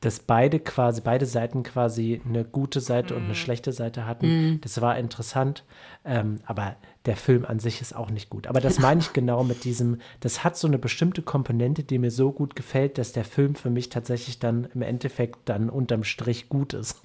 dass 0.00 0.20
beide 0.20 0.60
quasi, 0.60 1.00
beide 1.00 1.26
Seiten 1.26 1.64
quasi 1.64 2.20
eine 2.24 2.44
gute 2.44 2.80
Seite 2.80 3.16
und 3.16 3.24
eine 3.24 3.34
schlechte 3.34 3.72
Seite 3.72 4.06
hatten. 4.06 4.26
Das 4.60 4.80
war 4.80 4.96
interessant. 4.96 5.64
Ähm, 6.04 6.38
aber 6.46 6.76
der 7.04 7.16
Film 7.16 7.44
an 7.44 7.58
sich 7.58 7.80
ist 7.80 7.96
auch 7.96 8.10
nicht 8.10 8.30
gut. 8.30 8.46
Aber 8.46 8.60
das 8.60 8.78
meine 8.78 9.00
ich 9.00 9.12
genau 9.12 9.42
mit 9.42 9.64
diesem, 9.64 9.98
das 10.20 10.44
hat 10.44 10.56
so 10.56 10.68
eine 10.68 10.78
bestimmte 10.78 11.22
Komponente, 11.22 11.82
die 11.82 11.98
mir 11.98 12.10
so 12.12 12.30
gut 12.30 12.54
gefällt, 12.54 12.96
dass 12.98 13.12
der 13.12 13.24
Film 13.24 13.56
für 13.56 13.70
mich 13.70 13.88
tatsächlich 13.88 14.38
dann 14.38 14.68
im 14.74 14.82
Endeffekt 14.82 15.48
dann 15.48 15.68
unterm 15.68 16.04
Strich 16.04 16.48
gut 16.48 16.74
ist. 16.74 17.04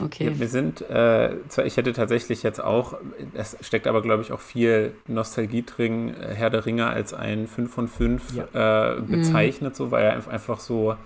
Okay. 0.00 0.32
Wir 0.34 0.48
sind, 0.48 0.82
äh, 0.82 1.36
zwar, 1.48 1.64
ich 1.66 1.76
hätte 1.76 1.92
tatsächlich 1.92 2.42
jetzt 2.42 2.62
auch, 2.62 2.98
es 3.34 3.56
steckt 3.60 3.86
aber, 3.86 4.02
glaube 4.02 4.22
ich, 4.22 4.32
auch 4.32 4.40
viel 4.40 4.92
Nostalgie 5.06 5.62
drin, 5.64 6.14
äh, 6.14 6.34
Herr 6.34 6.50
der 6.50 6.66
Ringe 6.66 6.86
als 6.86 7.14
ein 7.14 7.46
5 7.46 7.72
von 7.72 7.88
5 7.88 8.38
äh, 8.54 9.00
bezeichnet, 9.00 9.76
so, 9.76 9.90
weil 9.90 10.04
er 10.04 10.28
einfach- 10.30 10.60
so 10.60 10.96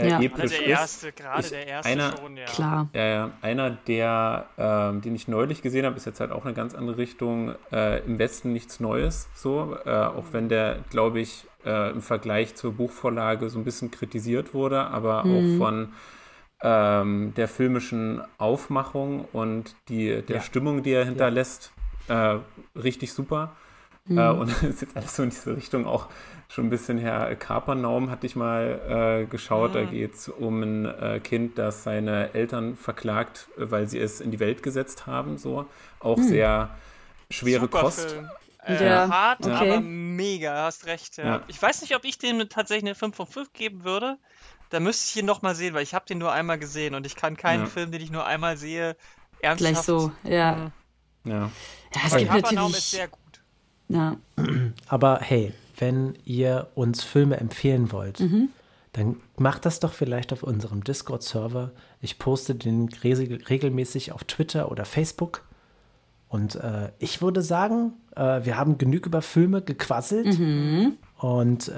äh, 0.00 0.08
Ja. 0.10 0.16
Also 0.18 0.26
episch 0.26 0.50
der 0.52 0.60
ist. 0.62 0.68
erste, 0.68 1.12
gerade 1.12 1.40
Ich- 1.42 1.48
der 1.50 1.66
erste 1.66 1.90
einer- 1.90 2.16
schon, 2.16 2.36
ja. 2.36 2.44
Klar. 2.44 2.88
Ja, 2.94 3.04
ja, 3.08 3.30
einer 3.42 3.70
der, 3.70 4.46
ähm, 4.56 5.00
den 5.00 5.16
ich 5.16 5.26
neulich 5.26 5.60
gesehen 5.60 5.84
habe, 5.84 5.96
ist 5.96 6.06
jetzt 6.06 6.20
halt 6.20 6.30
auch 6.30 6.44
eine 6.44 6.54
ganz 6.54 6.76
andere 6.76 6.98
Richtung. 6.98 7.56
Äh, 7.72 8.04
Im 8.06 8.20
Westen 8.20 8.52
nichts 8.52 8.78
Neues, 8.78 9.26
so. 9.34 9.76
Äh, 9.84 9.90
auch 9.90 10.26
wenn 10.30 10.48
der, 10.48 10.76
glaube 10.90 11.18
ich, 11.18 11.46
äh, 11.66 11.90
im 11.90 12.00
Vergleich 12.00 12.54
zur 12.54 12.74
Buchvorlage 12.74 13.50
so 13.50 13.58
ein 13.58 13.64
bisschen 13.64 13.90
kritisiert 13.90 14.54
wurde, 14.54 14.82
aber 14.82 15.22
auch 15.24 15.58
von 15.58 15.88
ähm, 16.62 17.32
der 17.36 17.48
filmischen 17.48 18.22
Aufmachung 18.38 19.24
und 19.32 19.74
die, 19.88 20.22
der 20.22 20.36
Ja. 20.36 20.42
Stimmung, 20.42 20.82
die 20.82 20.92
er 20.92 21.04
hinterlässt, 21.04 21.72
äh, 22.08 22.38
richtig 22.76 23.12
super. 23.12 23.52
Äh, 24.08 24.28
und 24.28 24.48
es 24.50 24.62
ist 24.62 24.80
jetzt 24.82 24.96
alles 24.96 25.14
so 25.16 25.22
in 25.22 25.30
diese 25.30 25.56
Richtung 25.56 25.86
auch 25.86 26.08
schon 26.48 26.66
ein 26.66 26.70
bisschen 26.70 26.96
her. 26.98 27.36
Kapernaum 27.36 28.10
hatte 28.10 28.26
ich 28.26 28.34
mal 28.34 29.20
äh, 29.24 29.26
geschaut. 29.26 29.74
Da 29.74 29.84
geht 29.84 30.14
es 30.14 30.28
um 30.30 30.62
ein 30.62 30.86
äh, 30.86 31.20
Kind, 31.22 31.58
das 31.58 31.84
seine 31.84 32.32
Eltern 32.32 32.76
verklagt, 32.76 33.48
weil 33.56 33.86
sie 33.86 33.98
es 33.98 34.20
in 34.20 34.30
die 34.30 34.40
Welt 34.40 34.62
gesetzt 34.62 35.06
haben. 35.06 35.36
So 35.36 35.66
auch 36.00 36.18
sehr 36.18 36.70
schwere 37.30 37.62
Super 37.62 37.80
Kost. 37.82 38.10
Film. 38.12 38.30
Äh, 38.64 38.84
Ja, 38.84 39.08
hart, 39.10 39.40
okay. 39.46 39.52
aber 39.72 39.80
mega, 39.82 40.64
hast 40.64 40.86
recht. 40.86 41.18
Ja. 41.18 41.24
Ja. 41.24 41.40
Ich 41.48 41.60
weiß 41.60 41.82
nicht, 41.82 41.94
ob 41.94 42.04
ich 42.04 42.18
dem 42.18 42.48
tatsächlich 42.48 42.84
eine 42.84 42.94
5 42.94 43.14
von 43.14 43.26
5 43.26 43.52
geben 43.52 43.84
würde. 43.84 44.16
Da 44.70 44.80
müsste 44.80 45.08
ich 45.10 45.16
ihn 45.22 45.26
nochmal 45.26 45.54
sehen, 45.54 45.74
weil 45.74 45.82
ich 45.82 45.94
habe 45.94 46.04
den 46.06 46.18
nur 46.18 46.32
einmal 46.32 46.58
gesehen 46.58 46.94
und 46.94 47.06
ich 47.06 47.16
kann 47.16 47.36
keinen 47.36 47.60
Ja. 47.64 47.66
Film, 47.66 47.90
den 47.90 48.00
ich 48.02 48.10
nur 48.10 48.26
einmal 48.26 48.56
sehe, 48.56 48.96
ernsthaft. 49.40 49.58
Gleich 49.74 49.84
so, 49.84 50.12
ja. 50.24 50.72
Ja. 51.24 51.50
Ja, 51.94 52.00
es 52.04 52.12
Aber 52.12 52.18
gibt 52.18 52.30
Kapernaum 52.32 52.72
ist 52.72 52.90
sehr 52.90 53.08
natürlich. 53.08 53.10
gut. 53.12 53.40
Ja. 53.88 54.16
Aber 54.88 55.20
hey, 55.22 55.52
wenn 55.78 56.18
ihr 56.24 56.68
uns 56.74 57.02
Filme 57.04 57.38
empfehlen 57.38 57.92
wollt, 57.92 58.20
Mhm. 58.20 58.48
dann 58.92 59.20
macht 59.36 59.64
das 59.64 59.80
doch 59.80 59.92
vielleicht 59.92 60.32
auf 60.32 60.42
unserem 60.42 60.84
Discord-Server. 60.84 61.70
Ich 62.00 62.18
poste 62.18 62.54
den 62.54 62.88
regel- 63.02 63.42
regelmäßig 63.48 64.12
auf 64.12 64.24
Twitter 64.24 64.70
oder 64.70 64.84
Facebook. 64.84 65.44
Und 66.28 66.56
äh, 66.56 66.90
ich 66.98 67.22
würde 67.22 67.40
sagen, 67.40 67.92
äh, 68.16 68.44
wir 68.44 68.56
haben 68.58 68.76
genug 68.76 69.06
über 69.06 69.22
Filme 69.22 69.62
gequasselt. 69.62 70.38
Mhm. 70.38 70.98
Und 71.18 71.68
äh, 71.68 71.72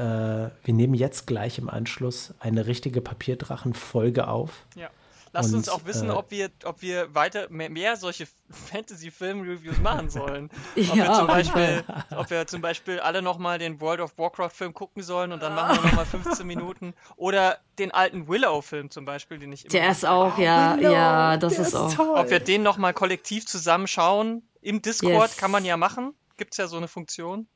wir 0.64 0.74
nehmen 0.74 0.94
jetzt 0.94 1.26
gleich 1.26 1.58
im 1.58 1.68
Anschluss 1.70 2.34
eine 2.40 2.66
richtige 2.66 3.00
Papierdrachen-Folge 3.00 4.28
auf. 4.28 4.66
Ja. 4.76 4.90
Lasst 5.32 5.54
uns 5.54 5.68
auch 5.68 5.84
wissen, 5.84 6.08
äh, 6.08 6.12
ob 6.12 6.32
wir, 6.32 6.50
ob 6.64 6.82
wir 6.82 7.14
weiter 7.14 7.46
mehr, 7.50 7.70
mehr 7.70 7.96
solche 7.96 8.26
Fantasy-Film-Reviews 8.50 9.78
machen 9.78 10.10
sollen. 10.10 10.50
Ja, 10.74 10.82
Ob, 10.90 10.96
wir 10.96 11.12
zum 11.14 11.26
Beispiel, 11.28 11.84
ob 12.16 12.30
wir 12.30 12.46
zum 12.48 12.60
Beispiel 12.60 12.98
alle 13.00 13.22
nochmal 13.22 13.58
den 13.58 13.80
World 13.80 14.00
of 14.00 14.18
Warcraft-Film 14.18 14.74
gucken 14.74 15.02
sollen 15.04 15.30
und 15.32 15.40
dann 15.40 15.54
machen 15.54 15.76
wir 15.78 15.88
nochmal 15.90 16.04
15 16.06 16.44
Minuten. 16.46 16.94
Oder 17.16 17.58
den 17.78 17.92
alten 17.92 18.26
Willow-Film 18.26 18.90
zum 18.90 19.04
Beispiel, 19.04 19.38
den 19.38 19.52
ich 19.52 19.64
immer 19.66 19.70
Der 19.70 19.90
ist 19.90 20.04
auch, 20.04 20.36
ja, 20.36 20.76
Willow, 20.76 20.90
ja, 20.92 21.36
das 21.36 21.54
der 21.54 21.62
ist 21.66 21.74
auch. 21.76 21.94
toll. 21.94 22.18
Ob 22.18 22.28
wir 22.30 22.40
den 22.40 22.62
nochmal 22.64 22.92
kollektiv 22.92 23.46
zusammenschauen. 23.46 24.42
Im 24.62 24.82
Discord 24.82 25.28
Yes. 25.30 25.36
kann 25.36 25.50
man 25.52 25.64
ja 25.64 25.76
machen. 25.76 26.12
Gibt 26.38 26.54
es 26.54 26.58
ja 26.58 26.66
so 26.66 26.76
eine 26.76 26.88
Funktion. 26.88 27.46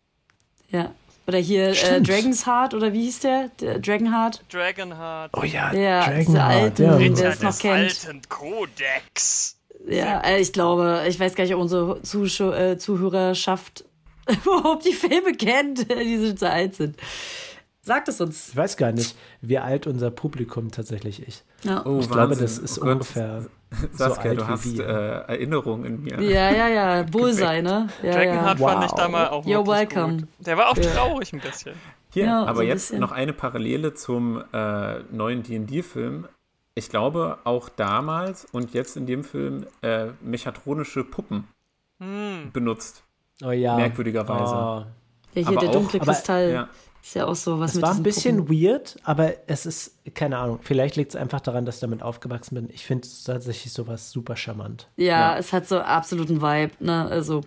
Ja. 0.68 0.92
Oder 1.26 1.38
hier 1.38 1.68
äh. 1.70 2.00
Dragon's 2.02 2.46
Heart, 2.46 2.74
oder 2.74 2.92
wie 2.92 3.02
hieß 3.04 3.20
der? 3.20 3.48
der 3.60 3.78
Dragonheart? 3.78 4.42
Dragonheart. 4.52 5.30
Oh 5.34 5.42
ja, 5.44 5.72
Ja, 5.72 6.04
Dragonheart. 6.06 6.50
alten- 6.54 6.82
Ja. 6.82 6.96
Ritter 6.96 7.28
es 7.28 7.40
noch 7.42 7.50
des 7.50 7.58
kennt. 7.60 7.74
alten 8.06 8.20
Kodex. 8.28 9.56
Ja, 9.88 10.20
äh, 10.20 10.40
ich 10.40 10.52
glaube, 10.52 11.04
ich 11.08 11.18
weiß 11.18 11.34
gar 11.34 11.44
nicht, 11.44 11.54
ob 11.54 11.60
unsere 11.60 12.02
Zuschau 12.02 12.52
äh, 12.52 12.78
Zuhörerschaft 12.78 13.84
überhaupt 14.44 14.84
die 14.86 14.92
Filme 14.92 15.32
kennt, 15.32 15.90
die 15.90 16.18
so 16.18 16.32
zu 16.34 16.50
alt 16.50 16.74
sind. 16.74 16.96
Sagt 17.82 18.08
es 18.08 18.18
uns. 18.20 18.48
Ich 18.50 18.56
weiß 18.56 18.78
gar 18.78 18.92
nicht, 18.92 19.14
wie 19.42 19.58
alt 19.58 19.86
unser 19.86 20.10
Publikum 20.10 20.70
tatsächlich 20.70 21.26
ist. 21.26 21.44
Ja, 21.64 21.84
Oh, 21.84 21.98
Ich 22.00 22.06
glaube, 22.10 22.30
Wahnsinn. 22.30 22.44
das 22.44 22.56
ist 22.58 22.78
Oh 22.78 22.86
ungefähr 22.86 23.46
Saskia, 23.92 24.30
alt 24.30 24.40
du 24.40 24.46
hast 24.48 24.78
äh, 24.78 24.82
Erinnerungen 24.82 25.84
in 25.84 26.02
mir. 26.02 26.20
ja, 26.22 26.50
ja, 26.50 26.68
ja. 26.68 27.02
Bullseye, 27.10 27.62
ne? 27.62 27.88
Ja, 28.02 28.12
Dragonheart 28.12 28.58
ja. 28.60 28.68
fand 28.68 28.84
ich 28.84 28.90
Wow. 28.92 28.98
da 28.98 29.08
mal 29.08 29.28
auch 29.28 29.44
You're 29.46 29.66
welcome. 29.66 30.16
gut. 30.18 30.28
Der 30.40 30.56
war 30.56 30.68
auch 30.70 30.74
traurig 30.78 31.32
ein 31.32 31.40
bisschen. 31.40 31.74
Hier, 32.10 32.26
Ja, 32.26 32.44
aber 32.44 32.56
so 32.56 32.62
jetzt 32.62 32.88
bisschen. 32.88 33.00
noch 33.00 33.12
eine 33.12 33.32
Parallele 33.32 33.94
zum 33.94 34.42
äh, 34.52 34.98
neuen 35.10 35.42
D&D-Film. 35.42 36.26
Ich 36.76 36.88
glaube, 36.88 37.38
auch 37.44 37.68
damals 37.68 38.44
und 38.52 38.74
jetzt 38.74 38.96
in 38.96 39.06
dem 39.06 39.22
Film 39.24 39.66
äh, 39.82 40.06
mechatronische 40.20 41.04
Puppen 41.04 41.46
Hm. 42.00 42.50
benutzt. 42.52 43.02
Oh 43.44 43.50
ja. 43.50 43.76
Merkwürdigerweise. 43.76 44.54
Oh. 44.54 44.84
Ja, 44.86 44.86
hier 45.34 45.46
Aber 45.48 45.56
der 45.60 45.68
auch- 45.70 45.72
dunkle 45.72 46.00
aber- 46.00 46.12
Kristall. 46.12 46.50
Ja. 46.52 46.68
Ist 47.04 47.16
ja 47.16 47.26
auch 47.26 47.34
so 47.34 47.60
was 47.60 47.72
Es 47.72 47.74
mit 47.76 47.82
war 47.84 47.94
ein 47.94 48.02
bisschen 48.02 48.38
Puppen. 48.46 48.62
weird, 48.62 48.96
aber 49.04 49.34
es 49.46 49.66
ist, 49.66 49.94
keine 50.14 50.38
Ahnung, 50.38 50.60
vielleicht 50.62 50.96
liegt 50.96 51.10
es 51.10 51.16
einfach 51.16 51.40
daran, 51.42 51.66
dass 51.66 51.74
ich 51.76 51.80
damit 51.82 52.02
aufgewachsen 52.02 52.54
bin. 52.54 52.70
Ich 52.70 52.86
finde 52.86 53.06
tatsächlich 53.26 53.74
sowas 53.74 54.10
super 54.10 54.36
charmant. 54.36 54.88
Ja, 54.96 55.04
Ja. 55.32 55.38
es 55.38 55.52
hat 55.52 55.68
so 55.68 55.80
absoluten 55.80 56.40
Vibe, 56.40 56.72
ne? 56.82 57.06
Also, 57.06 57.42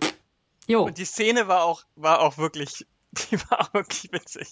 jo. 0.68 0.84
Und 0.84 0.96
die 0.98 1.04
Szene 1.04 1.48
war 1.48 1.64
auch, 1.64 1.82
war 1.96 2.20
auch 2.20 2.38
wirklich, 2.38 2.86
die 3.32 3.36
war 3.50 3.62
auch 3.62 3.74
wirklich 3.74 4.12
witzig. 4.12 4.46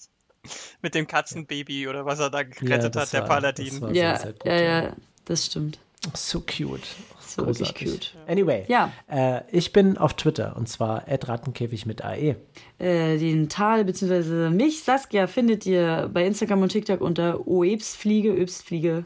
Mit 0.82 0.94
dem 0.96 1.06
Katzenbaby 1.06 1.86
oder 1.88 2.04
was 2.04 2.18
er 2.18 2.30
da 2.30 2.42
gerettet 2.42 2.96
das 2.96 3.04
hat, 3.08 3.12
der 3.12 3.20
war- 3.22 3.28
Paladin. 3.28 3.66
das 3.66 3.80
war 3.80 3.92
Ja, 3.92 4.18
ja, 4.44 4.60
ja, 4.82 4.92
das 5.24 5.46
stimmt. 5.46 5.78
So 6.14 6.40
cute. 6.40 6.86
So 7.26 7.46
wirklich 7.46 7.68
Großartig. 7.74 8.12
cute. 8.14 8.14
Anyway, 8.28 8.64
Ja. 8.68 8.92
äh, 9.08 9.42
ich 9.50 9.72
bin 9.72 9.98
auf 9.98 10.14
Twitter 10.14 10.56
und 10.56 10.68
zwar 10.68 11.04
Rattenkäfig 11.08 11.84
mit 11.86 12.04
AE. 12.04 12.36
Äh, 12.78 13.18
den 13.18 13.48
Tal 13.48 13.84
bzw. 13.84 14.50
mich, 14.50 14.82
Saskia, 14.84 15.26
findet 15.26 15.66
ihr 15.66 16.08
bei 16.12 16.24
Instagram 16.26 16.62
und 16.62 16.68
TikTok 16.70 17.00
unter 17.00 17.46
oebsfliege, 17.46 18.30
öbsfliege. 18.32 19.04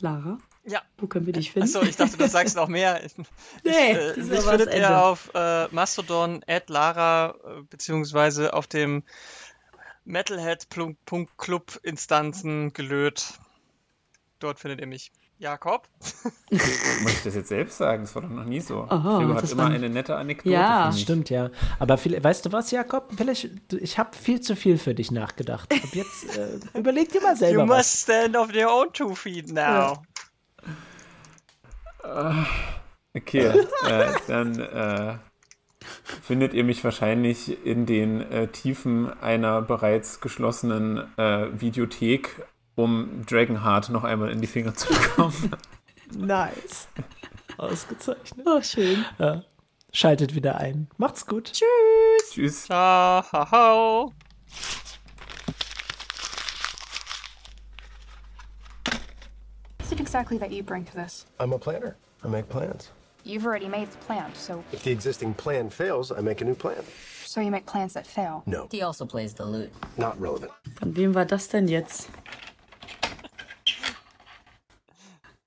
Lara, 0.00 0.38
Ja. 0.66 0.82
wo 0.98 1.06
können 1.06 1.24
wir 1.26 1.32
dich 1.32 1.52
finden? 1.52 1.68
Achso, 1.68 1.82
ich 1.82 1.96
dachte, 1.96 2.16
du 2.16 2.28
sagst 2.28 2.56
noch 2.56 2.68
mehr. 2.68 3.00
Ich, 3.04 3.14
Nee, 3.64 3.92
äh, 3.92 4.08
das 4.08 4.16
mich 4.16 4.28
war 4.30 4.36
das 4.36 4.46
findet 4.46 4.68
Ende. 4.68 4.78
ihr 4.88 5.02
auf 5.04 5.30
äh, 5.34 5.68
Mastodon 5.70 6.42
at 6.48 6.68
Lara 6.68 7.34
äh, 7.44 7.62
beziehungsweise 7.70 8.52
auf 8.54 8.66
dem 8.66 9.04
Metalhead.club 10.04 11.80
Instanzen 11.82 12.72
gelöt. 12.72 13.24
Dort 14.38 14.58
findet 14.60 14.80
ihr 14.80 14.86
mich. 14.86 15.12
Jakob? 15.38 15.88
Muss 16.50 17.12
ich 17.12 17.22
das 17.24 17.34
jetzt 17.34 17.48
selbst 17.48 17.76
sagen? 17.78 18.04
Das 18.04 18.14
war 18.14 18.22
doch 18.22 18.28
noch 18.30 18.44
nie 18.44 18.60
so. 18.60 18.86
Oh, 18.88 19.18
Gregor 19.18 19.36
hat 19.36 19.50
immer 19.50 19.66
eine 19.66 19.90
nette 19.90 20.16
Anekdote. 20.16 20.54
Ja. 20.54 20.92
Stimmt, 20.92 21.28
ja. 21.30 21.50
Aber 21.78 21.98
viel, 21.98 22.22
weißt 22.22 22.46
du 22.46 22.52
was, 22.52 22.70
Jakob? 22.70 23.12
Vielleicht, 23.16 23.50
ich 23.72 23.98
habe 23.98 24.16
viel 24.16 24.40
zu 24.40 24.56
viel 24.56 24.78
für 24.78 24.94
dich 24.94 25.10
nachgedacht. 25.10 25.72
Ab 25.72 25.80
jetzt 25.92 26.36
äh, 26.36 26.58
überleg 26.78 27.10
dir 27.10 27.20
mal 27.20 27.32
You 27.32 27.38
selber 27.38 27.66
must 27.66 27.78
was. 27.78 28.02
stand 28.02 28.36
on 28.36 28.50
your 28.54 28.70
own 28.72 28.92
two 28.92 29.14
feet 29.14 29.52
now. 29.52 30.02
Okay, 33.14 33.46
äh, 33.88 34.12
dann 34.26 34.58
äh, 34.60 35.14
findet 36.22 36.54
ihr 36.54 36.64
mich 36.64 36.82
wahrscheinlich 36.84 37.64
in 37.64 37.86
den 37.86 38.20
äh, 38.20 38.48
Tiefen 38.48 39.12
einer 39.20 39.62
bereits 39.62 40.20
geschlossenen 40.20 41.16
äh, 41.16 41.48
Videothek, 41.60 42.46
um 42.76 43.24
Dragonheart 43.26 43.90
noch 43.90 44.04
einmal 44.04 44.30
in 44.30 44.40
die 44.40 44.46
Finger 44.46 44.74
zu 44.74 44.88
bekommen. 44.92 45.50
Nice. 46.16 46.86
Ausgezeichnet. 47.56 48.46
Ach, 48.46 48.62
schön. 48.62 49.04
Ja. 49.18 49.42
Schaltet 49.92 50.34
wieder 50.34 50.58
ein. 50.58 50.88
Macht's 50.98 51.24
gut. 51.26 51.50
Tschüss. 51.52 52.64
Ciao. 52.66 54.12
What 58.84 59.86
is 59.86 59.92
it 59.92 60.00
exactly 60.00 60.38
that 60.38 60.50
you 60.52 60.62
bring 60.62 60.84
to 60.84 60.94
this? 60.94 61.26
I'm 61.40 61.52
a 61.52 61.58
planner. 61.58 61.96
I 62.24 62.28
make 62.28 62.48
plans. 62.48 62.90
You've 63.24 63.46
already 63.46 63.68
made 63.68 63.90
the 63.90 63.98
plan, 64.06 64.30
so 64.34 64.62
If 64.72 64.82
the 64.82 64.90
existing 64.90 65.34
plan 65.34 65.70
fails, 65.70 66.12
I 66.12 66.20
make 66.20 66.42
a 66.42 66.44
new 66.44 66.54
plan. 66.54 66.82
so 67.24 67.40
you 67.40 67.50
make 67.50 67.64
plans 67.66 67.94
that 67.94 68.06
fail. 68.06 68.42
No, 68.46 68.68
He 68.70 68.82
also 68.82 69.06
plays 69.06 69.34
the 69.34 69.44
lute. 69.46 69.72
not 69.96 70.20
relevant. 70.20 70.52
Von 70.78 70.94
wem 70.96 71.14
war 71.14 71.24
das 71.24 71.48
denn 71.48 71.66
jetzt? 71.68 72.08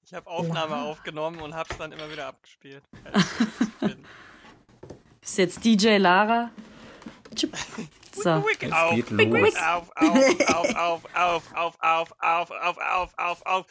Ich 0.08 0.14
habe 0.14 0.30
Aufnahme 0.30 0.78
aufgenommen 0.84 1.42
und 1.42 1.54
hab's 1.54 1.78
dann 1.78 1.92
immer 1.92 2.10
wieder 2.10 2.28
abgespielt. 2.28 2.82
Ist 5.22 5.38
jetzt 5.38 5.66
DJ 5.66 5.98
Lara? 5.98 6.50
So. 8.14 8.42
Wick, 8.48 8.64
Es 8.64 8.72
auf, 8.72 8.96
geht 8.96 9.10
los. 9.10 9.56
auf, 9.58 9.92
auf, 9.98 10.48
auf, 10.48 11.14
auf, 11.14 11.44
auf, 11.54 11.78
auf, 11.82 11.82
auf, 11.82 12.12
auf, 12.22 12.52
auf, 12.52 13.18
auf, 13.18 13.18
auf, 13.18 13.46
auf, 13.46 13.68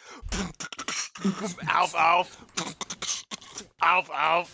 auf, 1.74 1.94
auf, 1.96 1.96
auf, 2.04 2.28
auf, 3.80 4.10
auf. 4.10 4.48